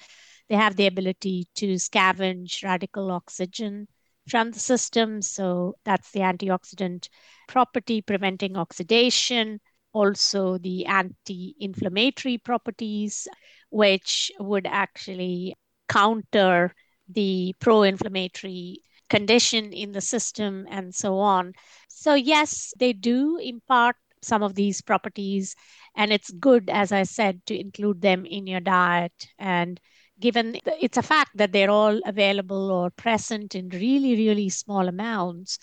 They 0.48 0.56
have 0.56 0.76
the 0.76 0.86
ability 0.86 1.48
to 1.56 1.74
scavenge 1.74 2.62
radical 2.64 3.10
oxygen 3.10 3.88
from 4.28 4.52
the 4.52 4.58
system. 4.60 5.20
So, 5.22 5.76
that's 5.84 6.10
the 6.12 6.20
antioxidant 6.20 7.08
property, 7.48 8.00
preventing 8.02 8.56
oxidation. 8.56 9.60
Also, 9.94 10.58
the 10.58 10.84
anti 10.86 11.56
inflammatory 11.58 12.36
properties, 12.36 13.26
which 13.70 14.30
would 14.38 14.66
actually 14.66 15.54
counter 15.88 16.74
the 17.08 17.54
pro 17.60 17.82
inflammatory 17.84 18.82
condition 19.08 19.72
in 19.72 19.92
the 19.92 20.00
system 20.00 20.66
and 20.70 20.94
so 20.94 21.18
on. 21.18 21.54
So, 21.88 22.14
yes, 22.14 22.74
they 22.78 22.92
do 22.92 23.38
impart 23.38 23.96
some 24.22 24.42
of 24.42 24.54
these 24.54 24.80
properties, 24.82 25.54
and 25.96 26.12
it's 26.12 26.30
good, 26.32 26.70
as 26.70 26.92
I 26.92 27.04
said, 27.04 27.44
to 27.46 27.58
include 27.58 28.00
them 28.00 28.26
in 28.26 28.46
your 28.46 28.60
diet. 28.60 29.28
And 29.38 29.78
given 30.18 30.56
it's 30.66 30.96
a 30.96 31.02
fact 31.02 31.32
that 31.36 31.52
they're 31.52 31.70
all 31.70 32.00
available 32.06 32.70
or 32.70 32.90
present 32.90 33.54
in 33.54 33.68
really, 33.68 34.16
really 34.16 34.48
small 34.48 34.88
amounts. 34.88 35.58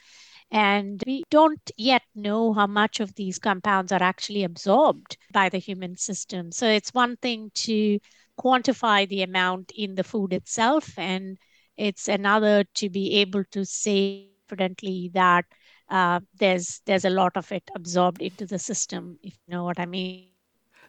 And 0.52 1.02
we 1.06 1.24
don't 1.30 1.72
yet 1.78 2.04
know 2.14 2.54
how 2.54 2.68
much 2.68 3.00
of 3.00 3.16
these 3.16 3.40
compounds 3.40 3.92
are 3.92 4.04
actually 4.04 4.44
absorbed 4.44 5.18
by 5.32 5.50
the 5.50 5.58
human 5.60 5.96
system. 5.96 6.52
So 6.52 6.68
it's 6.68 6.94
one 6.94 7.16
thing 7.18 7.52
to 7.56 8.00
quantify 8.40 9.08
the 9.08 9.24
amount 9.24 9.72
in 9.76 9.96
the 9.96 10.04
food 10.04 10.34
itself, 10.34 10.98
and 10.98 11.38
it's 11.78 12.08
another 12.08 12.66
to 12.76 12.90
be 12.90 13.16
able 13.16 13.44
to 13.52 13.66
say 13.66 14.32
confidently 14.52 15.12
that 15.14 15.46
uh, 15.90 16.20
there's 16.36 16.82
there's 16.86 17.06
a 17.06 17.10
lot 17.10 17.38
of 17.38 17.52
it 17.52 17.70
absorbed 17.76 18.22
into 18.22 18.46
the 18.46 18.60
system, 18.60 19.18
if 19.24 19.34
you 19.34 19.54
know 19.54 19.64
what 19.64 19.80
I 19.80 19.86
mean. 19.86 20.28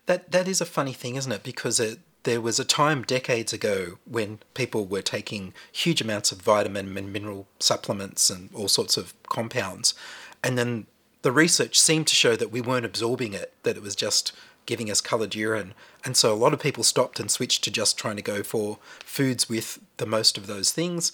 That 0.06 0.30
that 0.32 0.48
is 0.48 0.60
a 0.60 0.66
funny 0.66 0.92
thing, 0.92 1.16
isn't 1.16 1.32
it? 1.32 1.42
Because 1.42 1.80
it, 1.80 1.98
there 2.24 2.40
was 2.40 2.58
a 2.58 2.64
time 2.64 3.02
decades 3.02 3.52
ago 3.52 3.98
when 4.04 4.38
people 4.54 4.86
were 4.86 5.02
taking 5.02 5.52
huge 5.72 6.00
amounts 6.00 6.32
of 6.32 6.40
vitamin 6.40 6.96
and 6.96 7.12
mineral 7.12 7.46
supplements 7.58 8.30
and 8.30 8.50
all 8.54 8.68
sorts 8.68 8.96
of 8.96 9.14
compounds, 9.24 9.94
and 10.42 10.56
then 10.56 10.86
the 11.22 11.32
research 11.32 11.78
seemed 11.78 12.06
to 12.08 12.14
show 12.14 12.36
that 12.36 12.50
we 12.50 12.60
weren't 12.60 12.86
absorbing 12.86 13.32
it; 13.32 13.52
that 13.62 13.76
it 13.76 13.82
was 13.82 13.96
just 13.96 14.32
giving 14.66 14.90
us 14.90 15.00
coloured 15.00 15.34
urine. 15.34 15.74
And 16.04 16.16
so 16.16 16.32
a 16.32 16.36
lot 16.36 16.52
of 16.52 16.60
people 16.60 16.84
stopped 16.84 17.18
and 17.18 17.30
switched 17.30 17.64
to 17.64 17.70
just 17.70 17.98
trying 17.98 18.16
to 18.16 18.22
go 18.22 18.42
for 18.42 18.78
foods 19.04 19.48
with 19.48 19.80
the 19.96 20.06
most 20.06 20.38
of 20.38 20.46
those 20.46 20.70
things. 20.70 21.12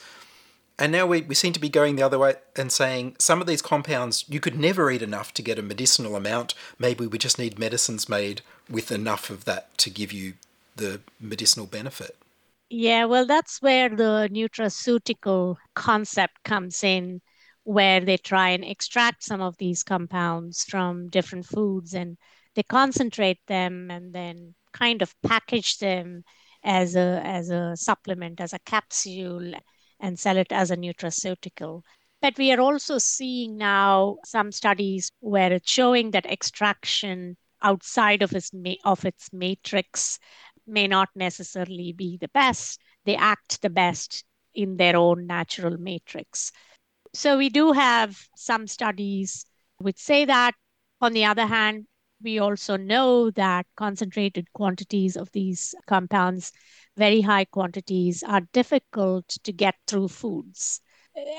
And 0.79 0.93
now 0.93 1.07
we, 1.07 1.23
we 1.23 1.35
seem 1.35 1.53
to 1.55 1.61
be 1.61 1.69
going 1.69 1.97
the 1.97 2.05
other 2.05 2.19
way 2.19 2.37
and 2.55 2.71
saying 2.71 3.17
some 3.19 3.41
of 3.41 3.49
these 3.49 3.63
compounds 3.63 4.25
you 4.29 4.39
could 4.39 4.59
never 4.59 4.91
eat 4.91 5.03
enough 5.03 5.35
to 5.35 5.43
get 5.43 5.59
a 5.59 5.63
medicinal 5.63 6.15
amount. 6.15 6.55
Maybe 6.79 7.07
we 7.07 7.19
just 7.19 7.39
need 7.39 7.59
medicines 7.59 8.09
made 8.09 8.43
with 8.71 8.93
enough 8.93 9.29
of 9.29 9.45
that 9.47 9.77
to 9.79 9.91
give 9.91 10.13
you 10.13 10.35
the 10.79 11.01
medicinal 11.21 11.67
benefit. 11.67 12.17
Yeah, 12.71 13.05
well, 13.07 13.27
that's 13.27 13.63
where 13.63 13.89
the 13.89 14.29
nutraceutical 14.33 15.57
concept 15.75 16.43
comes 16.45 16.85
in, 16.85 17.21
where 17.65 18.01
they 18.01 18.17
try 18.17 18.51
and 18.51 18.65
extract 18.65 19.23
some 19.23 19.41
of 19.41 19.57
these 19.59 19.83
compounds 19.83 20.65
from 20.65 21.09
different 21.09 21.47
foods 21.47 21.95
and 21.95 22.17
they 22.55 22.63
concentrate 22.63 23.41
them 23.47 23.91
and 23.91 24.13
then 24.13 24.55
kind 24.73 25.01
of 25.03 25.15
package 25.23 25.79
them 25.79 26.25
as 26.65 26.97
a 26.97 27.21
as 27.25 27.51
a 27.51 27.77
supplement, 27.77 28.41
as 28.41 28.53
a 28.53 28.59
capsule, 28.61 29.53
and 30.01 30.19
sell 30.19 30.37
it 30.37 30.51
as 30.51 30.71
a 30.71 30.77
nutraceutical. 30.77 31.83
But 32.21 32.37
we 32.37 32.53
are 32.53 32.61
also 32.61 32.99
seeing 32.99 33.57
now 33.57 34.19
some 34.25 34.51
studies 34.51 35.13
where 35.21 35.53
it's 35.53 35.71
showing 35.71 36.11
that 36.11 36.27
extraction 36.27 37.37
outside 37.63 38.23
of 38.23 38.33
its, 38.35 38.53
ma- 38.53 38.83
of 38.85 39.05
its 39.05 39.33
matrix 39.33 40.19
may 40.69 40.87
not 40.87 41.09
necessarily 41.15 41.93
be 41.93 42.17
the 42.17 42.29
best. 42.29 42.81
They 43.05 43.17
act 43.17 43.63
the 43.63 43.71
best 43.71 44.25
in 44.55 44.77
their 44.77 44.97
own 44.97 45.27
natural 45.27 45.79
matrix. 45.79 46.53
So 47.15 47.39
we 47.39 47.49
do 47.49 47.73
have 47.73 48.19
some 48.37 48.67
studies 48.67 49.47
which 49.79 49.99
say 49.99 50.25
that. 50.25 50.55
On 51.01 51.13
the 51.13 51.25
other 51.25 51.47
hand, 51.47 51.87
we 52.23 52.41
also 52.41 52.77
know 52.77 53.31
that 53.31 53.67
concentrated 53.77 54.53
quantities 54.53 55.17
of 55.17 55.31
these 55.33 55.75
compounds, 55.87 56.53
very 56.97 57.21
high 57.21 57.45
quantities, 57.45 58.23
are 58.25 58.43
difficult 58.53 59.29
to 59.45 59.53
get 59.53 59.77
through 59.87 60.09
foods. 60.09 60.81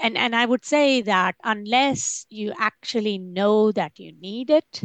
And, 0.02 0.18
and 0.18 0.36
I 0.36 0.46
would 0.46 0.66
say 0.66 1.02
that 1.02 1.36
unless 1.44 2.26
you 2.30 2.54
actually 2.58 3.18
know 3.18 3.72
that 3.74 4.00
you 4.00 4.14
need 4.20 4.50
it, 4.50 4.82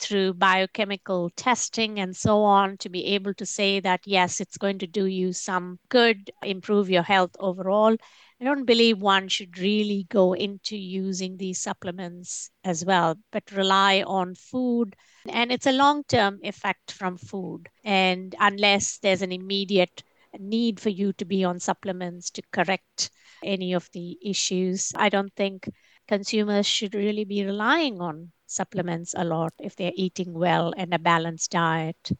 through 0.00 0.34
biochemical 0.34 1.30
testing 1.36 2.00
and 2.00 2.16
so 2.16 2.42
on 2.42 2.76
to 2.78 2.88
be 2.88 3.04
able 3.04 3.34
to 3.34 3.46
say 3.46 3.80
that, 3.80 4.00
yes, 4.04 4.40
it's 4.40 4.56
going 4.56 4.78
to 4.78 4.86
do 4.86 5.06
you 5.06 5.32
some 5.32 5.78
good, 5.88 6.30
improve 6.42 6.90
your 6.90 7.02
health 7.02 7.30
overall. 7.38 7.96
I 8.40 8.44
don't 8.44 8.64
believe 8.64 9.02
one 9.02 9.28
should 9.28 9.58
really 9.58 10.06
go 10.08 10.32
into 10.32 10.76
using 10.76 11.36
these 11.36 11.60
supplements 11.60 12.50
as 12.64 12.84
well, 12.84 13.16
but 13.30 13.52
rely 13.52 14.02
on 14.06 14.34
food. 14.34 14.96
And 15.28 15.52
it's 15.52 15.66
a 15.66 15.72
long 15.72 16.04
term 16.04 16.38
effect 16.42 16.92
from 16.92 17.18
food. 17.18 17.68
And 17.84 18.34
unless 18.40 18.98
there's 18.98 19.22
an 19.22 19.32
immediate 19.32 20.02
need 20.38 20.80
for 20.80 20.88
you 20.88 21.12
to 21.14 21.24
be 21.24 21.44
on 21.44 21.60
supplements 21.60 22.30
to 22.30 22.42
correct 22.50 23.10
any 23.44 23.74
of 23.74 23.88
the 23.92 24.16
issues, 24.24 24.92
I 24.96 25.10
don't 25.10 25.34
think 25.34 25.68
consumers 26.08 26.66
should 26.66 26.94
really 26.94 27.24
be 27.24 27.44
relying 27.44 28.00
on 28.00 28.32
supplements 28.50 29.14
a 29.16 29.24
lot 29.24 29.52
if 29.58 29.76
they're 29.76 29.92
eating 29.94 30.32
well 30.32 30.72
and 30.76 30.92
a 30.92 30.98
balanced 30.98 31.50
diet. 31.50 32.12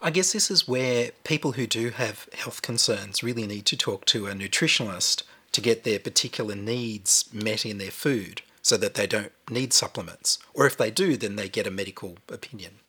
I 0.00 0.10
guess 0.10 0.32
this 0.32 0.50
is 0.50 0.68
where 0.68 1.10
people 1.24 1.52
who 1.52 1.66
do 1.66 1.90
have 1.90 2.28
health 2.34 2.62
concerns 2.62 3.22
really 3.22 3.46
need 3.46 3.64
to 3.66 3.76
talk 3.76 4.04
to 4.06 4.26
a 4.26 4.32
nutritionist 4.32 5.22
to 5.52 5.60
get 5.60 5.84
their 5.84 5.98
particular 5.98 6.54
needs 6.54 7.32
met 7.32 7.64
in 7.64 7.78
their 7.78 7.90
food 7.90 8.42
so 8.60 8.76
that 8.76 8.94
they 8.94 9.06
don't 9.06 9.32
need 9.48 9.72
supplements. 9.72 10.38
Or 10.52 10.66
if 10.66 10.76
they 10.76 10.90
do, 10.90 11.16
then 11.16 11.36
they 11.36 11.48
get 11.48 11.66
a 11.66 11.70
medical 11.70 12.18
opinion. 12.28 12.80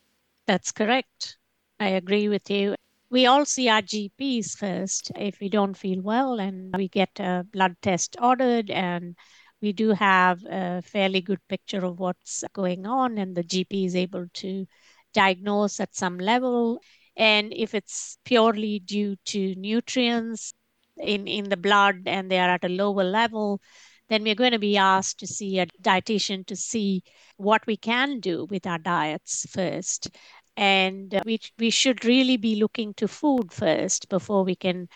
That's 0.48 0.72
correct. 0.72 1.38
I 1.80 1.90
agree 1.90 2.28
with 2.30 2.50
you. 2.50 2.76
We 3.10 3.28
all 3.28 3.46
see 3.46 3.70
our 3.70 3.82
GPs 3.82 4.58
first 4.58 5.12
if 5.16 5.40
we 5.40 5.48
don't 5.50 5.78
feel 5.78 6.02
well, 6.02 6.40
and 6.40 6.76
we 6.76 6.88
get 6.88 7.20
a 7.20 7.46
blood 7.54 7.76
test 7.82 8.16
ordered 8.22 8.70
and 8.72 9.16
we 9.62 9.74
do 9.74 9.90
have 9.92 10.44
a 10.46 10.82
fairly 10.82 11.22
good 11.22 11.40
picture 11.48 11.84
of 11.86 12.00
what's 12.00 12.44
going 12.54 12.86
on, 12.86 13.18
and 13.18 13.36
the 13.36 13.44
GP 13.44 13.86
is 13.86 13.96
able 13.96 14.28
to 14.36 14.66
diagnose 15.14 15.80
at 15.80 15.96
some 15.96 16.18
level. 16.20 16.80
And 17.16 17.54
if 17.56 17.74
it's 17.74 18.18
purely 18.26 18.80
due 18.80 19.16
to 19.26 19.56
nutrients 19.56 20.54
in, 20.98 21.28
in 21.28 21.50
the 21.50 21.58
blood 21.58 22.04
and 22.06 22.30
they 22.30 22.40
are 22.40 22.50
at 22.50 22.66
a 22.66 22.70
lower 22.70 23.04
level, 23.04 23.62
then 24.10 24.24
we're 24.24 24.36
going 24.36 24.52
to 24.52 24.60
be 24.60 24.78
asked 24.78 25.20
to 25.20 25.28
see 25.28 25.60
a 25.60 25.66
dietitian 25.82 26.46
to 26.48 26.56
see 26.56 27.04
what 27.38 27.66
we 27.66 27.78
can 27.78 28.20
do 28.20 28.46
with 28.50 28.68
our 28.68 28.78
diets 28.78 29.46
first. 29.50 30.10
And 30.58 31.20
we, 31.26 31.40
we 31.58 31.70
should 31.70 32.06
really 32.06 32.38
be 32.38 32.56
looking 32.56 32.94
to 32.96 33.08
food 33.08 33.52
first 33.52 34.08
before 34.10 34.44
we 34.44 34.56
can 34.56 34.88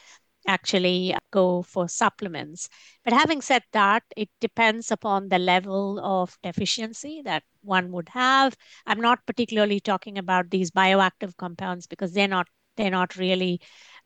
actually 0.50 1.16
go 1.32 1.62
for 1.62 1.88
supplements. 1.88 2.68
But 3.04 3.14
having 3.14 3.42
said 3.42 3.64
that, 3.74 4.04
it 4.18 4.30
depends 4.42 4.92
upon 4.92 5.30
the 5.30 5.40
level 5.40 6.00
of 6.04 6.38
deficiency 6.44 7.22
that 7.24 7.44
one 7.62 7.92
would 7.92 8.10
have. 8.10 8.58
I'm 8.86 9.02
not 9.02 9.26
particularly 9.26 9.80
talking 9.80 10.18
about 10.18 10.50
these 10.50 10.72
bioactive 10.72 11.38
compounds 11.38 11.88
because 11.88 12.14
they're 12.14 12.28
not 12.28 12.48
they're 12.78 12.90
not 12.92 13.18
really 13.18 13.62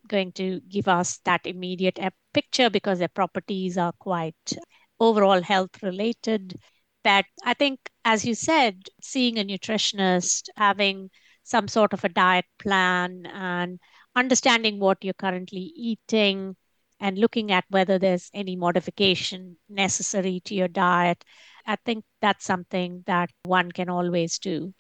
going 0.08 0.32
to 0.34 0.60
give 0.68 0.88
us 0.88 1.20
that 1.26 1.46
immediate 1.46 2.00
picture 2.34 2.70
because 2.70 3.00
their 3.00 3.08
properties 3.08 3.78
are 3.78 3.94
quite 4.00 4.54
overall 5.00 5.42
health 5.42 5.82
related. 5.84 6.56
But 7.04 7.26
I 7.44 7.54
think, 7.54 7.80
as 8.06 8.26
you 8.26 8.34
said, 8.36 8.88
seeing 9.02 9.38
a 9.38 9.44
nutritionist, 9.44 10.50
having 10.58 11.10
some 11.44 11.68
sort 11.68 11.94
of 11.94 12.04
a 12.04 12.10
diet 12.10 12.46
plan, 12.58 13.26
and 13.28 13.80
understanding 14.16 14.80
what 14.80 15.04
you're 15.04 15.14
currently 15.14 15.72
eating 15.76 16.56
and 17.00 17.18
looking 17.18 17.52
at 17.52 17.66
whether 17.70 18.00
there's 18.00 18.30
any 18.34 18.56
modification 18.56 19.58
necessary 19.70 20.42
to 20.46 20.56
your 20.56 20.68
diet. 20.68 21.24
I 21.66 21.76
think 21.78 22.06
that's 22.22 22.46
something 22.46 23.04
that 23.08 23.30
one 23.44 23.72
can 23.72 23.90
always 23.90 24.40
do. 24.40 24.74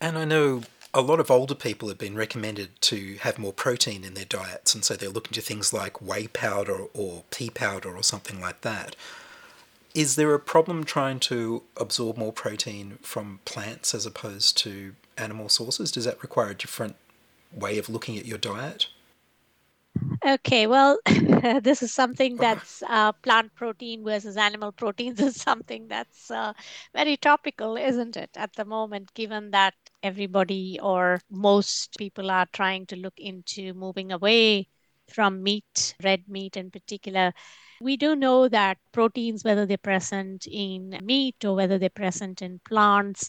And 0.00 0.16
I 0.16 0.24
know 0.24 0.62
a 0.94 1.00
lot 1.00 1.20
of 1.20 1.30
older 1.30 1.54
people 1.54 1.88
have 1.88 1.98
been 1.98 2.14
recommended 2.14 2.80
to 2.82 3.16
have 3.20 3.38
more 3.38 3.52
protein 3.52 4.04
in 4.04 4.14
their 4.14 4.24
diets, 4.24 4.74
and 4.74 4.84
so 4.84 4.94
they're 4.94 5.08
looking 5.08 5.32
to 5.34 5.40
things 5.40 5.72
like 5.72 6.00
whey 6.00 6.28
powder 6.28 6.86
or 6.94 7.24
pea 7.30 7.50
powder 7.50 7.94
or 7.94 8.02
something 8.02 8.40
like 8.40 8.62
that. 8.62 8.96
Is 9.94 10.16
there 10.16 10.32
a 10.34 10.38
problem 10.38 10.84
trying 10.84 11.18
to 11.20 11.64
absorb 11.76 12.16
more 12.16 12.32
protein 12.32 12.98
from 13.02 13.40
plants 13.44 13.94
as 13.94 14.06
opposed 14.06 14.56
to 14.58 14.94
animal 15.16 15.48
sources? 15.48 15.90
Does 15.90 16.04
that 16.04 16.22
require 16.22 16.50
a 16.50 16.54
different 16.54 16.96
way 17.52 17.78
of 17.78 17.88
looking 17.88 18.18
at 18.18 18.26
your 18.26 18.38
diet? 18.38 18.88
Okay, 20.24 20.66
well, 20.66 20.98
this 21.62 21.82
is 21.82 21.92
something 21.92 22.38
that's 22.38 22.82
uh, 22.88 23.12
plant 23.12 23.54
protein 23.54 24.04
versus 24.04 24.36
animal 24.36 24.72
proteins 24.72 25.20
is 25.20 25.36
something 25.36 25.86
that's 25.88 26.30
uh, 26.30 26.52
very 26.94 27.16
topical, 27.16 27.76
isn't 27.76 28.16
it, 28.16 28.30
at 28.36 28.52
the 28.54 28.64
moment, 28.64 29.14
given 29.14 29.50
that 29.52 29.74
everybody 30.02 30.78
or 30.82 31.20
most 31.30 31.96
people 31.98 32.30
are 32.30 32.46
trying 32.52 32.86
to 32.86 32.96
look 32.96 33.14
into 33.18 33.74
moving 33.74 34.10
away 34.12 34.68
from 35.08 35.42
meat, 35.42 35.94
red 36.02 36.28
meat 36.28 36.56
in 36.56 36.70
particular. 36.70 37.32
We 37.80 37.96
do 37.96 38.16
know 38.16 38.48
that 38.48 38.78
proteins, 38.92 39.44
whether 39.44 39.66
they're 39.66 39.78
present 39.78 40.46
in 40.50 40.98
meat 41.02 41.44
or 41.44 41.54
whether 41.54 41.78
they're 41.78 41.90
present 41.90 42.42
in 42.42 42.60
plants, 42.68 43.28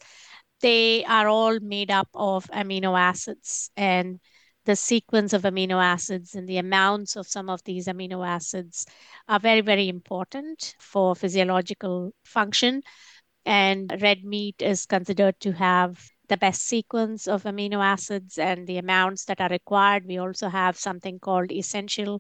they 0.62 1.04
are 1.06 1.28
all 1.28 1.60
made 1.60 1.92
up 1.92 2.10
of 2.14 2.46
amino 2.48 2.98
acids 3.00 3.72
and 3.78 4.20
the 4.66 4.76
sequence 4.76 5.34
of 5.34 5.44
amino 5.44 5.82
acids 5.82 6.36
and 6.36 6.48
the 6.48 6.58
amounts 6.58 7.16
of 7.16 7.28
some 7.28 7.50
of 7.50 7.64
these 7.64 7.88
amino 7.88 8.28
acids 8.28 8.86
are 9.28 9.40
very 9.40 9.62
very 9.62 9.88
important 9.90 10.76
for 10.80 11.16
physiological 11.16 12.12
function. 12.24 12.82
And 13.46 13.92
red 14.02 14.24
meat 14.24 14.62
is 14.62 14.86
considered 14.86 15.40
to 15.40 15.54
have 15.54 15.98
the 16.28 16.38
best 16.38 16.62
sequence 16.68 17.28
of 17.28 17.44
amino 17.44 17.84
acids 17.84 18.38
and 18.38 18.68
the 18.68 18.78
amounts 18.78 19.26
that 19.26 19.42
are 19.42 19.50
required. 19.50 20.06
We 20.06 20.18
also 20.18 20.50
have 20.50 20.78
something 20.78 21.20
called 21.20 21.52
essential 21.52 22.20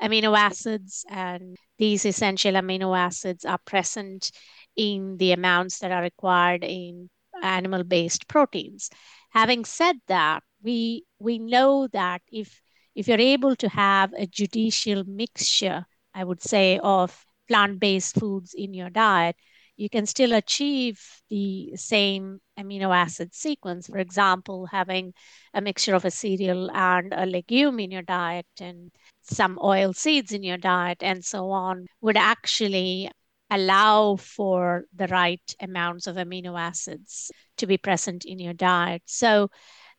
amino 0.00 0.38
acids 0.38 1.04
and 1.10 1.56
these 1.78 2.06
essential 2.06 2.54
amino 2.54 2.96
acids 2.96 3.44
are 3.44 3.58
present 3.66 4.30
in 4.76 5.18
the 5.18 5.32
amounts 5.32 5.80
that 5.80 5.92
are 5.92 6.02
required 6.02 6.64
in 6.64 7.10
animal 7.42 7.84
based 7.84 8.28
proteins. 8.28 8.90
Having 9.30 9.64
said 9.64 9.96
that, 10.08 10.42
we, 10.62 11.04
we 11.18 11.38
know 11.38 11.88
that 11.88 12.22
if, 12.30 12.60
if 12.94 13.08
you're 13.08 13.20
able 13.20 13.56
to 13.56 13.68
have 13.68 14.12
a 14.14 14.26
judicial 14.26 15.04
mixture, 15.04 15.86
I 16.14 16.24
would 16.24 16.42
say, 16.42 16.78
of 16.82 17.24
plant 17.48 17.80
based 17.80 18.16
foods 18.18 18.54
in 18.54 18.74
your 18.74 18.90
diet, 18.90 19.36
you 19.76 19.88
can 19.88 20.04
still 20.04 20.34
achieve 20.34 21.00
the 21.30 21.74
same 21.74 22.38
amino 22.58 22.94
acid 22.94 23.34
sequence. 23.34 23.86
For 23.86 23.96
example, 23.96 24.66
having 24.66 25.14
a 25.54 25.62
mixture 25.62 25.94
of 25.94 26.04
a 26.04 26.10
cereal 26.10 26.70
and 26.70 27.14
a 27.14 27.24
legume 27.24 27.80
in 27.80 27.90
your 27.90 28.02
diet 28.02 28.46
and 28.60 28.90
some 29.22 29.58
oil 29.62 29.94
seeds 29.94 30.32
in 30.32 30.42
your 30.42 30.58
diet 30.58 30.98
and 31.00 31.24
so 31.24 31.50
on 31.50 31.86
would 32.02 32.18
actually 32.18 33.10
allow 33.50 34.16
for 34.16 34.84
the 34.94 35.08
right 35.08 35.54
amounts 35.60 36.06
of 36.06 36.16
amino 36.16 36.58
acids 36.58 37.30
to 37.56 37.66
be 37.66 37.76
present 37.76 38.24
in 38.24 38.38
your 38.38 38.54
diet. 38.54 39.02
So, 39.06 39.50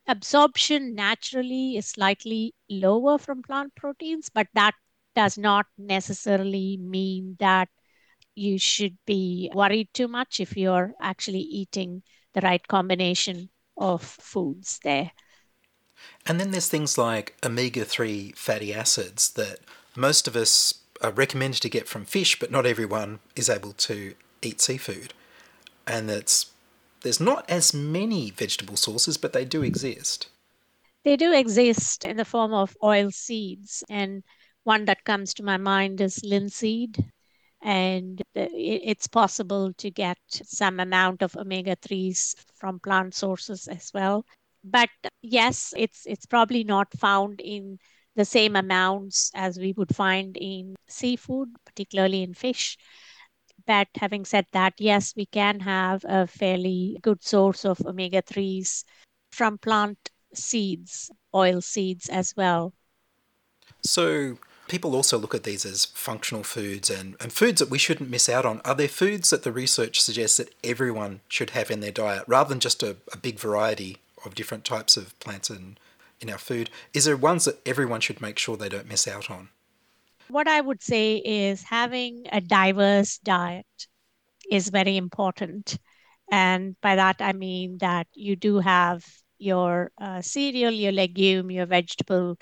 absorption 0.07 0.95
naturally 0.95 1.77
is 1.77 1.87
slightly 1.87 2.55
lower 2.69 3.17
from 3.17 3.43
plant 3.43 3.75
proteins, 3.75 4.29
but 4.29 4.47
that 4.53 4.73
does 5.15 5.37
not 5.37 5.65
necessarily 5.77 6.77
mean 6.77 7.35
that 7.39 7.69
you 8.35 8.57
should 8.57 8.97
be 9.05 9.51
worried 9.53 9.89
too 9.93 10.07
much 10.07 10.39
if 10.39 10.55
you're 10.55 10.93
actually 11.01 11.41
eating 11.41 12.01
the 12.33 12.41
right 12.41 12.65
combination 12.67 13.49
of 13.77 14.01
foods 14.01 14.79
there. 14.83 15.11
And 16.25 16.39
then 16.39 16.51
there's 16.51 16.67
things 16.69 16.97
like 16.97 17.35
omega 17.43 17.85
3 17.85 18.33
fatty 18.35 18.73
acids 18.73 19.31
that 19.33 19.59
most 19.95 20.27
of 20.27 20.35
us 20.35 20.80
are 21.01 21.11
recommended 21.11 21.61
to 21.61 21.69
get 21.69 21.87
from 21.87 22.05
fish, 22.05 22.39
but 22.39 22.51
not 22.51 22.65
everyone 22.65 23.19
is 23.35 23.49
able 23.49 23.73
to 23.73 24.15
eat 24.41 24.61
seafood. 24.61 25.13
And 25.87 26.09
that's 26.09 26.51
there's 27.01 27.19
not 27.19 27.49
as 27.49 27.73
many 27.73 28.31
vegetable 28.31 28.77
sources, 28.77 29.17
but 29.17 29.33
they 29.33 29.45
do 29.45 29.63
exist. 29.63 30.29
They 31.03 31.15
do 31.15 31.31
exist 31.33 32.05
in 32.05 32.17
the 32.17 32.25
form 32.25 32.53
of 32.53 32.75
oil 32.83 33.11
seeds, 33.11 33.83
and 33.89 34.23
one 34.63 34.85
that 34.85 35.03
comes 35.03 35.33
to 35.35 35.43
my 35.43 35.57
mind 35.57 36.01
is 36.01 36.23
linseed. 36.23 37.11
and 37.61 38.21
it's 38.35 39.07
possible 39.07 39.73
to 39.75 39.91
get 39.91 40.19
some 40.31 40.79
amount 40.79 41.21
of 41.23 41.35
omega 41.37 41.75
3s 41.77 42.35
from 42.55 42.79
plant 42.79 43.13
sources 43.15 43.67
as 43.67 43.91
well 43.93 44.25
but 44.63 44.89
yes 45.21 45.73
it's 45.77 46.05
it's 46.07 46.25
probably 46.25 46.63
not 46.63 46.91
found 46.99 47.41
in 47.41 47.79
the 48.21 48.25
same 48.25 48.55
amounts 48.55 49.31
as 49.33 49.57
we 49.57 49.73
would 49.73 49.95
find 49.95 50.37
in 50.37 50.75
seafood 50.87 51.49
particularly 51.65 52.21
in 52.21 52.35
fish 52.35 52.77
but 53.65 53.87
having 53.95 54.23
said 54.25 54.45
that 54.53 54.73
yes 54.77 55.15
we 55.15 55.25
can 55.25 55.59
have 55.59 56.05
a 56.07 56.27
fairly 56.27 56.99
good 57.01 57.23
source 57.23 57.65
of 57.65 57.81
omega 57.83 58.21
3s 58.21 58.83
from 59.31 59.57
plant 59.57 60.11
seeds 60.35 61.09
oil 61.33 61.61
seeds 61.61 62.09
as 62.09 62.35
well 62.37 62.75
so 63.83 64.37
people 64.67 64.95
also 64.95 65.17
look 65.17 65.33
at 65.33 65.43
these 65.43 65.65
as 65.65 65.85
functional 65.85 66.43
foods 66.43 66.91
and, 66.91 67.15
and 67.19 67.33
foods 67.33 67.59
that 67.59 67.71
we 67.71 67.79
shouldn't 67.79 68.09
miss 68.09 68.29
out 68.29 68.45
on. 68.45 68.61
Are 68.63 68.75
there 68.75 68.87
foods 68.87 69.31
that 69.31 69.43
the 69.43 69.51
research 69.51 69.99
suggests 69.99 70.37
that 70.37 70.53
everyone 70.63 71.19
should 71.27 71.49
have 71.49 71.69
in 71.69 71.81
their 71.81 71.91
diet 71.91 72.23
rather 72.25 72.47
than 72.47 72.61
just 72.61 72.81
a, 72.81 72.95
a 73.11 73.17
big 73.17 73.37
variety 73.37 73.97
of 74.23 74.33
different 74.33 74.63
types 74.63 74.95
of 74.95 75.19
plants 75.19 75.49
in, 75.49 75.77
in 76.21 76.29
our 76.29 76.37
food? 76.37 76.69
Is 76.93 77.05
there 77.05 77.17
ones 77.17 77.45
that 77.45 77.59
everyone 77.65 78.01
should 78.01 78.21
make 78.21 78.37
sure 78.37 78.55
they 78.57 78.69
don't 78.69 78.87
miss 78.87 79.07
out 79.07 79.29
on? 79.29 79.49
What 80.29 80.47
I 80.47 80.61
would 80.61 80.81
say 80.81 81.17
is 81.17 81.63
having 81.63 82.25
a 82.31 82.39
diverse 82.39 83.17
diet 83.17 83.65
is 84.49 84.69
very 84.69 84.97
important. 84.97 85.77
And 86.31 86.75
by 86.81 86.95
that, 86.95 87.17
I 87.19 87.33
mean 87.33 87.77
that 87.79 88.07
you 88.13 88.35
do 88.35 88.59
have 88.59 89.05
your 89.37 89.91
uh, 89.99 90.21
cereal, 90.21 90.71
your 90.71 90.91
legume, 90.91 91.51
your 91.51 91.65
vegetable, 91.65 92.37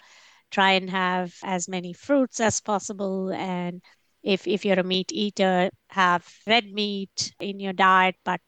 try 0.52 0.72
and 0.72 0.90
have 0.90 1.34
as 1.44 1.68
many 1.68 1.94
fruits 1.94 2.40
as 2.40 2.62
possible 2.62 3.32
and 3.32 3.82
if 4.24 4.48
if 4.48 4.66
you're 4.66 4.80
a 4.80 4.84
meat 4.84 5.12
eater 5.14 5.70
have 5.90 6.28
red 6.48 6.66
meat 6.72 7.34
in 7.40 7.60
your 7.60 7.74
diet 7.74 8.16
but 8.26 8.42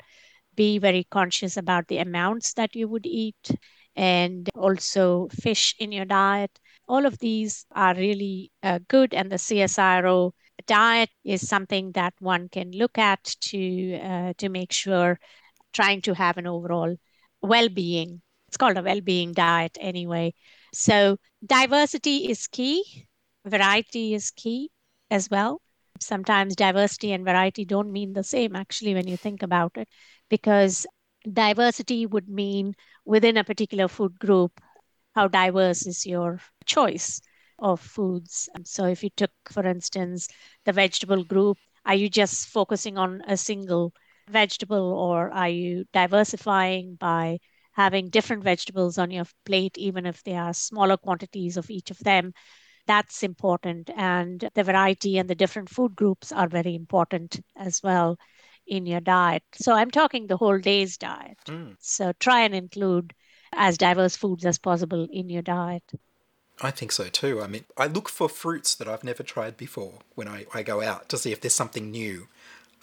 be 0.56 0.78
very 0.80 1.06
conscious 1.10 1.58
about 1.58 1.88
the 1.88 2.00
amounts 2.00 2.54
that 2.54 2.76
you 2.76 2.88
would 2.88 3.06
eat 3.06 3.52
and 3.96 4.50
also 4.56 5.28
fish 5.32 5.76
in 5.80 5.92
your 5.92 6.06
diet. 6.06 6.60
All 6.88 7.06
of 7.06 7.20
these 7.20 7.66
are 7.72 7.96
really 7.96 8.52
uh, 8.64 8.80
good 8.88 9.14
and 9.14 9.32
the 9.32 9.38
csiro 9.38 10.32
diet 10.68 11.10
is 11.24 11.48
something 11.48 11.92
that 11.94 12.14
one 12.20 12.50
can 12.50 12.72
look 12.72 12.98
at 12.98 13.24
to 13.24 13.96
uh, 13.98 14.34
to 14.38 14.50
make 14.50 14.72
sure 14.72 15.20
trying 15.74 16.02
to 16.02 16.14
have 16.14 16.38
an 16.38 16.48
overall 16.48 16.96
well-being. 17.42 18.22
It's 18.48 18.58
called 18.58 18.78
a 18.78 18.84
well-being 18.84 19.34
diet 19.34 19.78
anyway. 19.80 20.34
So 20.74 21.18
diversity 21.46 22.30
is 22.30 22.48
key, 22.48 23.08
variety 23.46 24.14
is 24.14 24.32
key 24.32 24.70
as 25.10 25.30
well. 25.30 25.62
Sometimes 26.00 26.56
diversity 26.56 27.12
and 27.14 27.24
variety 27.24 27.66
don't 27.66 27.92
mean 27.92 28.14
the 28.14 28.24
same, 28.24 28.56
actually, 28.56 28.94
when 28.94 29.08
you 29.08 29.18
think 29.18 29.44
about 29.44 29.78
it, 29.78 29.88
because 30.30 30.86
diversity 31.32 32.06
would 32.06 32.30
mean 32.30 32.76
within 33.06 33.38
a 33.38 33.44
particular 33.44 33.88
food 33.88 34.20
group, 34.20 34.62
how 35.16 35.28
diverse 35.28 35.86
is 35.86 36.06
your 36.06 36.40
choice 36.66 37.22
of 37.60 37.80
foods. 37.80 38.50
So, 38.64 38.86
if 38.86 39.04
you 39.04 39.10
took, 39.10 39.32
for 39.50 39.66
instance, 39.66 40.28
the 40.66 40.74
vegetable 40.74 41.24
group, 41.24 41.58
are 41.86 41.96
you 41.96 42.10
just 42.10 42.48
focusing 42.48 42.98
on 42.98 43.22
a 43.28 43.38
single 43.38 43.94
vegetable 44.30 44.94
or 44.94 45.32
are 45.32 45.50
you 45.50 45.86
diversifying 45.94 46.96
by 46.96 47.40
having 47.74 48.10
different 48.10 48.44
vegetables 48.44 48.98
on 48.98 49.12
your 49.12 49.26
plate, 49.46 49.78
even 49.78 50.06
if 50.06 50.24
they 50.24 50.36
are 50.36 50.54
smaller 50.54 50.98
quantities 50.98 51.58
of 51.58 51.70
each 51.70 51.90
of 51.92 51.98
them. 52.00 52.34
That's 52.88 53.24
important. 53.24 53.90
And 53.96 54.50
the 54.54 54.64
variety 54.64 55.18
and 55.18 55.30
the 55.30 55.36
different 55.36 55.70
food 55.70 55.96
groups 55.96 56.32
are 56.32 56.48
very 56.48 56.76
important 56.76 57.40
as 57.56 57.82
well 57.82 58.18
in 58.68 58.86
your 58.86 59.02
diet. 59.02 59.44
So 59.56 59.74
I'm 59.74 59.92
talking 59.92 60.28
the 60.28 60.38
whole 60.38 60.60
day's 60.60 60.98
diet. 60.98 61.38
Mm. 61.46 61.76
So 61.80 62.14
try 62.20 62.42
and 62.42 62.56
include 62.56 63.14
as 63.54 63.78
diverse 63.78 64.16
foods 64.16 64.46
as 64.46 64.58
possible 64.58 65.08
in 65.12 65.30
your 65.30 65.42
diet. 65.42 65.84
I 66.62 66.72
think 66.72 66.92
so 66.92 67.06
too. 67.06 67.42
I 67.42 67.48
mean, 67.48 67.66
I 67.78 67.88
look 67.88 68.08
for 68.08 68.30
fruits 68.30 68.76
that 68.76 68.88
I've 68.88 69.04
never 69.04 69.24
tried 69.24 69.58
before 69.58 70.00
when 70.16 70.28
I, 70.28 70.46
I 70.54 70.64
go 70.64 70.82
out 70.82 71.10
to 71.10 71.18
see 71.18 71.32
if 71.32 71.42
there's 71.42 71.54
something 71.54 71.92
new. 71.92 72.28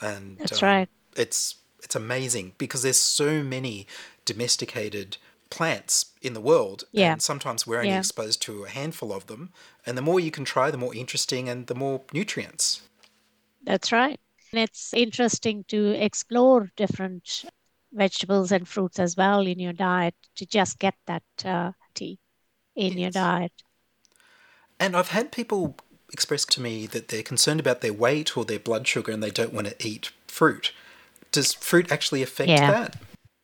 And 0.01 0.39
that's 0.39 0.63
um, 0.63 0.69
right. 0.69 0.89
It's 1.17 1.57
it's 1.83 1.95
amazing 1.95 2.53
because 2.59 2.83
there's 2.83 2.99
so 2.99 3.43
many 3.43 3.87
domesticated 4.25 5.17
plants 5.51 6.07
in 6.21 6.35
the 6.35 6.41
world. 6.41 6.85
Yeah. 6.93 7.13
And 7.13 7.23
sometimes 7.23 7.67
we're 7.67 7.79
only 7.79 7.91
yeah. 7.91 7.99
exposed 7.99 8.43
to 8.43 8.65
a 8.65 8.69
handful 8.69 9.13
of 9.13 9.27
them. 9.27 9.51
And 9.87 9.97
the 9.97 10.03
more 10.03 10.21
you 10.21 10.31
can 10.31 10.45
try, 10.45 10.71
the 10.71 10.77
more 10.77 10.95
interesting 10.95 11.49
and 11.49 11.67
the 11.67 11.75
more 11.75 12.03
nutrients. 12.13 12.83
That's 13.65 13.93
right. 13.93 14.21
And 14.53 14.61
it's 14.61 14.95
interesting 14.95 15.65
to 15.69 15.91
explore 15.91 16.71
different 16.77 17.45
vegetables 17.93 18.53
and 18.53 18.67
fruits 18.67 18.99
as 18.99 19.17
well 19.17 19.47
in 19.47 19.59
your 19.59 19.73
diet 19.73 20.15
to 20.37 20.47
just 20.47 20.79
get 20.79 20.95
that 21.07 21.23
uh, 21.45 21.73
tea 21.95 22.19
in 22.77 22.93
yes. 22.93 22.99
your 22.99 23.11
diet. 23.11 23.53
And 24.81 24.97
I've 24.97 25.09
had 25.09 25.33
people 25.33 25.77
express 26.13 26.45
to 26.47 26.61
me 26.61 26.87
that 26.87 27.09
they're 27.09 27.23
concerned 27.23 27.61
about 27.61 27.81
their 27.81 27.93
weight 27.93 28.37
or 28.37 28.45
their 28.45 28.59
blood 28.59 28.87
sugar 28.87 29.13
and 29.13 29.23
they 29.23 29.31
don't 29.31 29.53
want 29.53 29.67
to 29.67 29.87
eat 29.87 30.13
fruit. 30.27 30.73
Does 31.33 31.53
fruit 31.53 31.93
actually 31.93 32.23
affect 32.23 32.49
yeah. 32.49 32.71
that? 32.71 32.97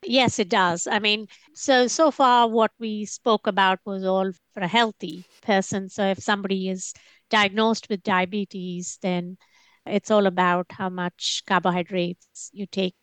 Yes, 0.06 0.38
it 0.38 0.48
does. 0.48 0.86
I 0.86 0.98
mean, 0.98 1.28
so 1.54 1.86
so 1.86 2.10
far 2.10 2.48
what 2.48 2.72
we 2.78 3.06
spoke 3.06 3.46
about 3.46 3.80
was 3.86 4.04
all 4.04 4.30
for 4.52 4.60
a 4.60 4.68
healthy 4.68 5.24
person. 5.42 5.88
So 5.88 6.04
if 6.04 6.18
somebody 6.18 6.68
is 6.68 6.92
diagnosed 7.30 7.88
with 7.88 8.02
diabetes, 8.02 8.98
then 9.00 9.38
it's 9.86 10.10
all 10.10 10.26
about 10.26 10.66
how 10.70 10.88
much 10.88 11.42
carbohydrates 11.46 12.50
you 12.52 12.66
take 12.66 12.94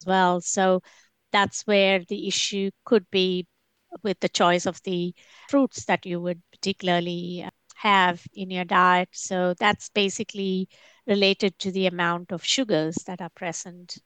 as 0.00 0.06
well. 0.06 0.40
So 0.40 0.82
that's 1.32 1.66
where 1.66 2.00
the 2.04 2.28
issue 2.28 2.70
could 2.84 3.10
be 3.10 3.46
with 4.02 4.20
the 4.20 4.28
choice 4.28 4.66
of 4.66 4.82
the 4.82 5.14
fruits 5.48 5.84
that 5.86 6.06
you 6.06 6.20
would 6.20 6.42
particularly 6.52 7.44
uh, 7.46 7.50
have 7.76 8.22
in 8.34 8.50
your 8.50 8.64
diet. 8.64 9.08
So 9.12 9.54
that's 9.58 9.88
basically 9.90 10.68
related 11.06 11.58
to 11.60 11.72
the 11.72 11.86
amount 11.86 12.32
of 12.32 12.44
sugars 12.44 12.96
that 13.06 13.20
are 13.20 13.30
present 13.30 13.98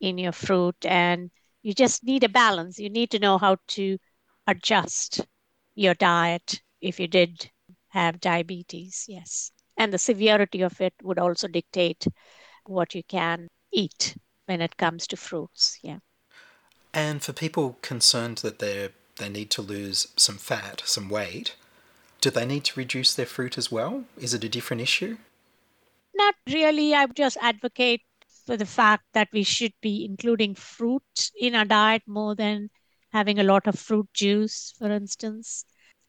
in 0.00 0.18
your 0.18 0.32
fruit 0.32 0.76
and 0.84 1.30
you 1.62 1.74
just 1.74 2.04
need 2.04 2.24
a 2.24 2.28
balance. 2.28 2.78
You 2.78 2.90
need 2.90 3.10
to 3.12 3.18
know 3.18 3.38
how 3.38 3.56
to 3.68 3.98
adjust 4.46 5.26
your 5.74 5.94
diet 5.94 6.62
if 6.80 7.00
you 7.00 7.08
did 7.08 7.50
have 7.88 8.20
diabetes, 8.20 9.04
yes. 9.08 9.52
And 9.78 9.92
the 9.92 9.98
severity 9.98 10.60
of 10.60 10.80
it 10.80 10.92
would 11.02 11.18
also 11.18 11.48
dictate 11.48 12.06
what 12.66 12.94
you 12.94 13.02
can 13.02 13.48
eat 13.72 14.16
when 14.46 14.60
it 14.60 14.76
comes 14.76 15.06
to 15.06 15.16
fruits, 15.16 15.78
yeah. 15.82 15.98
And 16.92 17.22
for 17.22 17.32
people 17.32 17.78
concerned 17.80 18.38
that 18.38 18.58
they 18.58 18.90
they 19.16 19.28
need 19.28 19.50
to 19.50 19.62
lose 19.62 20.08
some 20.16 20.36
fat, 20.36 20.82
some 20.84 21.08
weight, 21.08 21.54
do 22.20 22.30
they 22.30 22.46
need 22.46 22.64
to 22.64 22.78
reduce 22.78 23.14
their 23.14 23.26
fruit 23.26 23.58
as 23.58 23.70
well? 23.70 24.04
Is 24.16 24.34
it 24.34 24.44
a 24.44 24.48
different 24.48 24.82
issue? 24.82 25.18
Not 26.14 26.34
really. 26.48 26.94
I 26.94 27.04
would 27.04 27.16
just 27.16 27.36
advocate 27.40 28.02
for 28.46 28.56
the 28.56 28.66
fact 28.66 29.04
that 29.12 29.28
we 29.32 29.42
should 29.42 29.74
be 29.80 30.04
including 30.04 30.54
fruit 30.54 31.30
in 31.38 31.54
our 31.54 31.64
diet 31.64 32.02
more 32.06 32.34
than 32.34 32.70
having 33.12 33.38
a 33.38 33.44
lot 33.44 33.66
of 33.66 33.78
fruit 33.78 34.08
juice, 34.12 34.72
for 34.78 34.90
instance. 34.90 35.64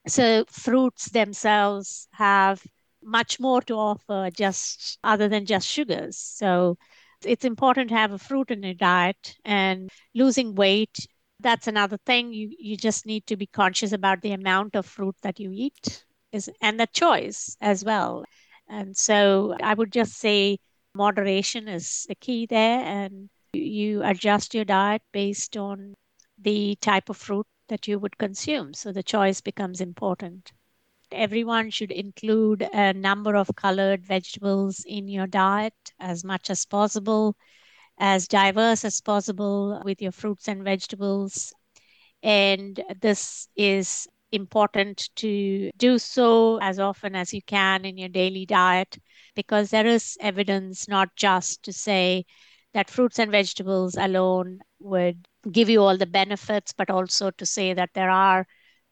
So, 0.07 0.45
fruits 0.49 1.09
themselves 1.11 2.07
have 2.13 2.63
much 3.03 3.39
more 3.39 3.61
to 3.63 3.73
offer 3.75 4.29
just 4.35 4.99
other 5.03 5.27
than 5.27 5.45
just 5.45 5.67
sugars. 5.67 6.17
So, 6.17 6.77
it's 7.25 7.45
important 7.45 7.89
to 7.89 7.95
have 7.95 8.11
a 8.11 8.17
fruit 8.17 8.49
in 8.49 8.63
your 8.63 8.73
diet 8.73 9.35
and 9.43 9.89
losing 10.15 10.55
weight. 10.55 11.05
That's 11.41 11.67
another 11.67 11.97
thing. 12.05 12.33
You, 12.33 12.55
you 12.57 12.77
just 12.77 13.05
need 13.05 13.27
to 13.27 13.35
be 13.35 13.47
conscious 13.47 13.91
about 13.91 14.21
the 14.21 14.31
amount 14.31 14.75
of 14.75 14.85
fruit 14.85 15.15
that 15.21 15.39
you 15.39 15.51
eat 15.53 16.05
is, 16.31 16.49
and 16.61 16.79
the 16.79 16.87
choice 16.87 17.57
as 17.61 17.83
well. 17.83 18.23
And 18.67 18.95
so 18.95 19.55
I 19.61 19.73
would 19.73 19.91
just 19.91 20.13
say 20.13 20.59
moderation 20.93 21.67
is 21.67 22.05
the 22.07 22.15
key 22.15 22.45
there 22.45 22.79
and 22.79 23.29
you 23.53 24.03
adjust 24.03 24.53
your 24.53 24.65
diet 24.65 25.01
based 25.11 25.57
on 25.57 25.95
the 26.37 26.75
type 26.81 27.09
of 27.09 27.17
fruit 27.17 27.47
that 27.67 27.87
you 27.87 27.99
would 27.99 28.17
consume 28.17 28.73
so 28.73 28.91
the 28.91 29.03
choice 29.03 29.41
becomes 29.41 29.81
important 29.81 30.51
everyone 31.11 31.69
should 31.69 31.91
include 31.91 32.61
a 32.73 32.93
number 32.93 33.35
of 33.35 33.49
colored 33.55 34.05
vegetables 34.05 34.83
in 34.87 35.07
your 35.07 35.27
diet 35.27 35.73
as 35.99 36.23
much 36.23 36.49
as 36.49 36.65
possible 36.65 37.35
as 37.99 38.27
diverse 38.27 38.85
as 38.85 39.01
possible 39.01 39.81
with 39.83 40.01
your 40.01 40.11
fruits 40.11 40.47
and 40.47 40.63
vegetables. 40.63 41.53
And 42.23 42.79
this 43.01 43.47
is 43.55 44.07
important 44.31 45.09
to 45.15 45.71
do 45.77 45.97
so 45.97 46.59
as 46.61 46.79
often 46.79 47.15
as 47.15 47.33
you 47.33 47.41
can 47.41 47.85
in 47.85 47.97
your 47.97 48.09
daily 48.09 48.45
diet 48.45 48.97
because 49.35 49.69
there 49.69 49.87
is 49.87 50.17
evidence 50.21 50.87
not 50.87 51.09
just 51.15 51.63
to 51.63 51.73
say 51.73 52.25
that 52.73 52.89
fruits 52.89 53.19
and 53.19 53.31
vegetables 53.31 53.95
alone 53.95 54.59
would 54.79 55.27
give 55.51 55.69
you 55.69 55.81
all 55.81 55.97
the 55.97 56.05
benefits, 56.05 56.73
but 56.73 56.89
also 56.89 57.31
to 57.31 57.45
say 57.45 57.73
that 57.73 57.89
there 57.93 58.09
are 58.11 58.45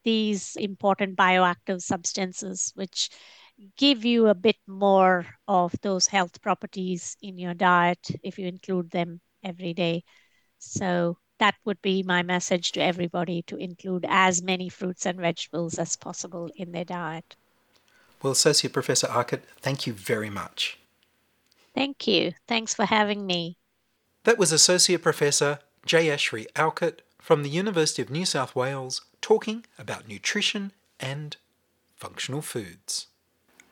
these 0.08 0.56
important 0.56 1.18
bioactive 1.18 1.82
substances 1.82 2.72
which 2.76 3.10
give 3.76 4.06
you 4.06 4.28
a 4.28 4.34
bit 4.34 4.56
more 4.66 5.26
of 5.50 5.76
those 5.82 6.08
health 6.08 6.42
properties 6.42 7.18
in 7.22 7.38
your 7.38 7.54
diet 7.54 8.12
if 8.24 8.40
you 8.40 8.48
include 8.48 8.90
them 8.90 9.20
every 9.44 9.74
day. 9.74 10.06
So 10.60 11.18
that 11.40 11.56
would 11.66 11.82
be 11.82 12.04
my 12.04 12.24
message 12.24 12.72
to 12.72 12.82
everybody 12.82 13.42
to 13.48 13.58
include 13.58 14.06
as 14.08 14.42
many 14.42 14.70
fruits 14.70 15.06
and 15.06 15.20
vegetables 15.20 15.78
as 15.78 15.98
possible 15.98 16.50
in 16.56 16.72
their 16.72 16.86
diet. 16.86 17.36
Well, 18.24 18.32
Associate 18.32 18.72
Professor 18.72 19.08
Arcot, 19.08 19.42
thank 19.60 19.86
you 19.86 19.92
very 19.92 20.30
much. 20.30 20.80
Thank 21.76 22.08
you. 22.08 22.32
Thanks 22.48 22.74
for 22.74 22.86
having 22.86 23.28
me. 23.28 23.58
That 24.24 24.38
was 24.38 24.54
Associate 24.54 25.02
Professor 25.02 25.60
Jayashri 25.86 26.46
Arcot 26.56 27.02
from 27.20 27.44
the 27.44 27.50
University 27.50 28.02
of 28.02 28.10
New 28.10 28.26
South 28.26 28.56
Wales 28.56 29.02
talking 29.28 29.66
about 29.78 30.08
nutrition 30.08 30.72
and 31.02 31.36
functional 31.98 32.42
foods. 32.42 33.08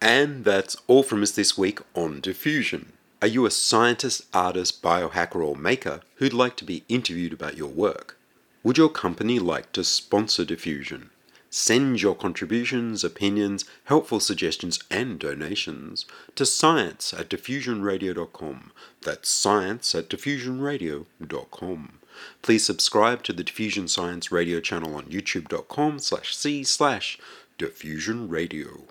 And 0.02 0.44
that's 0.44 0.76
all 0.86 1.02
from 1.02 1.24
us 1.24 1.32
this 1.32 1.58
week 1.58 1.80
on 1.94 2.20
Diffusion. 2.20 2.92
Are 3.22 3.30
you 3.30 3.46
a 3.46 3.52
scientist, 3.52 4.24
artist, 4.34 4.84
biohacker, 4.84 5.38
or 5.38 5.56
maker 5.56 6.02
who'd 6.16 6.34
like 6.34 6.58
to 6.58 6.66
be 6.66 6.84
interviewed 6.90 7.32
about 7.32 7.56
your 7.56 7.70
work? 7.70 8.18
Would 8.64 8.78
your 8.78 8.90
company 8.90 9.40
like 9.40 9.72
to 9.72 9.86
sponsor 9.86 10.44
Diffusion? 10.44 11.12
Send 11.50 12.02
your 12.02 12.16
contributions, 12.16 13.06
opinions, 13.06 13.64
helpful 13.86 14.20
suggestions, 14.20 14.78
and 14.92 15.18
donations 15.18 16.06
to 16.36 16.46
science 16.46 17.14
at 17.14 17.30
diffusionradio.com. 17.30 18.74
That's 19.04 19.30
science 19.30 19.96
at 19.96 20.10
diffusionradio.com. 20.10 22.00
Please 22.42 22.66
subscribe 22.66 23.24
to 23.24 23.34
the 23.34 23.44
Diffusion 23.44 23.88
Science 23.88 24.32
Radio 24.32 24.60
channel 24.60 24.96
on 24.96 25.06
youtube.com 25.06 26.00
slash 26.00 26.36
c 26.36 26.64
slash 26.64 27.18
diffusionradio 27.58 28.84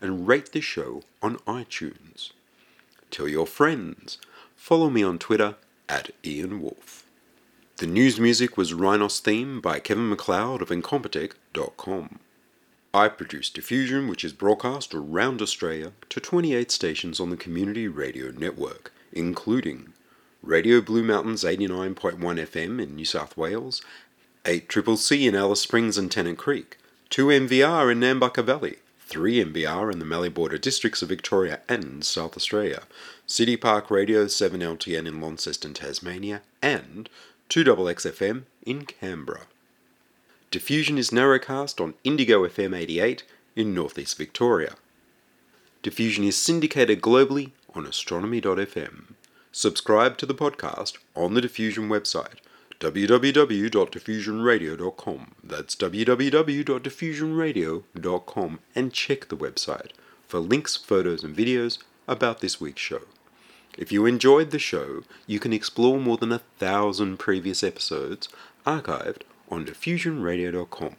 and 0.00 0.26
rate 0.26 0.52
the 0.52 0.60
show 0.60 1.02
on 1.22 1.36
iTunes. 1.38 2.30
Tell 3.10 3.28
your 3.28 3.46
friends. 3.46 4.18
Follow 4.56 4.90
me 4.90 5.02
on 5.02 5.18
Twitter 5.18 5.56
at 5.88 6.10
Ian 6.24 6.60
Wolfe. 6.60 7.04
The 7.76 7.86
news 7.86 8.20
music 8.20 8.56
was 8.56 8.72
Rhinos 8.72 9.18
theme 9.18 9.60
by 9.60 9.80
Kevin 9.80 10.08
MacLeod 10.08 10.62
of 10.62 10.68
Incompetech.com. 10.68 12.20
I 12.94 13.08
produce 13.08 13.50
Diffusion, 13.50 14.06
which 14.06 14.24
is 14.24 14.32
broadcast 14.32 14.94
around 14.94 15.42
Australia 15.42 15.92
to 16.10 16.20
28 16.20 16.70
stations 16.70 17.18
on 17.18 17.30
the 17.30 17.36
Community 17.36 17.88
Radio 17.88 18.30
Network, 18.30 18.92
including 19.12 19.94
Radio 20.42 20.80
Blue 20.80 21.04
Mountains 21.04 21.44
89.1 21.44 22.18
FM 22.18 22.82
in 22.82 22.96
New 22.96 23.04
South 23.04 23.36
Wales, 23.36 23.80
8 24.44 24.68
Triple 24.68 24.96
C 24.96 25.28
in 25.28 25.36
Alice 25.36 25.60
Springs 25.60 25.96
and 25.96 26.10
Tennant 26.10 26.36
Creek, 26.36 26.78
2 27.10 27.26
NVR 27.26 27.92
in 27.92 28.00
Nambucca 28.00 28.44
Valley, 28.44 28.78
3 28.98 29.44
MBR 29.44 29.92
in 29.92 30.00
the 30.00 30.04
Mallee 30.04 30.28
Border 30.28 30.58
districts 30.58 31.00
of 31.00 31.10
Victoria 31.10 31.60
and 31.68 32.04
South 32.04 32.36
Australia, 32.36 32.82
City 33.24 33.56
Park 33.56 33.88
Radio 33.88 34.24
7LTN 34.24 35.06
in 35.06 35.20
Launceston, 35.20 35.74
Tasmania, 35.74 36.42
and 36.60 37.08
2XXFM 37.48 38.42
in 38.66 38.84
Canberra. 38.84 39.42
Diffusion 40.50 40.98
is 40.98 41.10
narrowcast 41.10 41.80
on 41.80 41.94
Indigo 42.02 42.44
FM 42.48 42.76
88 42.76 43.22
in 43.54 43.72
northeast 43.72 44.18
Victoria. 44.18 44.74
Diffusion 45.84 46.24
is 46.24 46.36
syndicated 46.36 47.00
globally 47.00 47.52
on 47.76 47.86
astronomy.fm. 47.86 49.14
Subscribe 49.54 50.16
to 50.16 50.24
the 50.24 50.34
podcast 50.34 50.96
on 51.14 51.34
the 51.34 51.42
Diffusion 51.42 51.90
website 51.90 52.38
www.diffusionradio.com. 52.80 55.32
That's 55.44 55.76
www.diffusionradio.com 55.76 58.58
and 58.74 58.92
check 58.94 59.28
the 59.28 59.36
website 59.36 59.90
for 60.26 60.38
links, 60.38 60.76
photos, 60.76 61.22
and 61.22 61.36
videos 61.36 61.76
about 62.08 62.40
this 62.40 62.62
week's 62.62 62.80
show. 62.80 63.02
If 63.76 63.92
you 63.92 64.06
enjoyed 64.06 64.52
the 64.52 64.58
show, 64.58 65.02
you 65.26 65.38
can 65.38 65.52
explore 65.52 66.00
more 66.00 66.16
than 66.16 66.32
a 66.32 66.40
thousand 66.58 67.18
previous 67.18 67.62
episodes 67.62 68.30
archived 68.66 69.20
on 69.50 69.66
diffusionradio.com, 69.66 70.96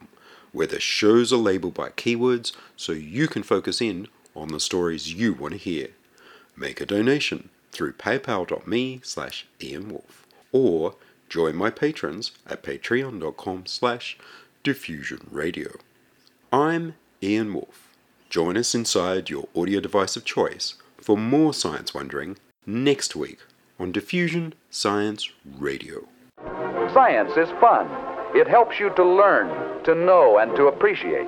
where 0.51 0.67
the 0.67 0.79
shows 0.79 1.33
are 1.33 1.37
labeled 1.37 1.73
by 1.73 1.89
keywords 1.89 2.51
so 2.77 2.91
you 2.91 3.27
can 3.27 3.41
focus 3.41 3.81
in 3.81 4.09
on 4.35 4.49
the 4.49 4.59
stories 4.59 5.11
you 5.11 5.33
want 5.33 5.53
to 5.53 5.57
hear. 5.57 5.87
Make 6.55 6.79
a 6.79 6.85
donation 6.85 7.49
through 7.73 7.93
paypal.me 7.93 9.01
slash 9.03 9.45
ianwolf 9.59 10.23
or 10.51 10.95
Join 11.33 11.55
my 11.55 11.71
patrons 11.71 12.31
at 12.45 12.61
patreon.com 12.61 13.65
slash 13.65 14.19
diffusionradio. 14.63 15.77
I'm 16.51 16.93
Ian 17.23 17.55
Wolfe. 17.55 17.89
Join 18.29 18.55
us 18.55 18.75
inside 18.75 19.31
your 19.31 19.47
audio 19.55 19.79
device 19.79 20.15
of 20.15 20.25
choice 20.25 20.75
for 21.01 21.17
more 21.17 21.51
science 21.51 21.91
wondering 21.91 22.37
next 22.67 23.15
week 23.15 23.39
on 23.79 23.91
Diffusion 23.91 24.53
Science 24.69 25.31
Radio. 25.57 26.07
Science 26.93 27.31
is 27.35 27.49
fun. 27.59 27.87
It 28.35 28.47
helps 28.47 28.79
you 28.79 28.91
to 28.95 29.03
learn, 29.03 29.83
to 29.85 29.95
know, 29.95 30.37
and 30.37 30.55
to 30.55 30.67
appreciate. 30.67 31.27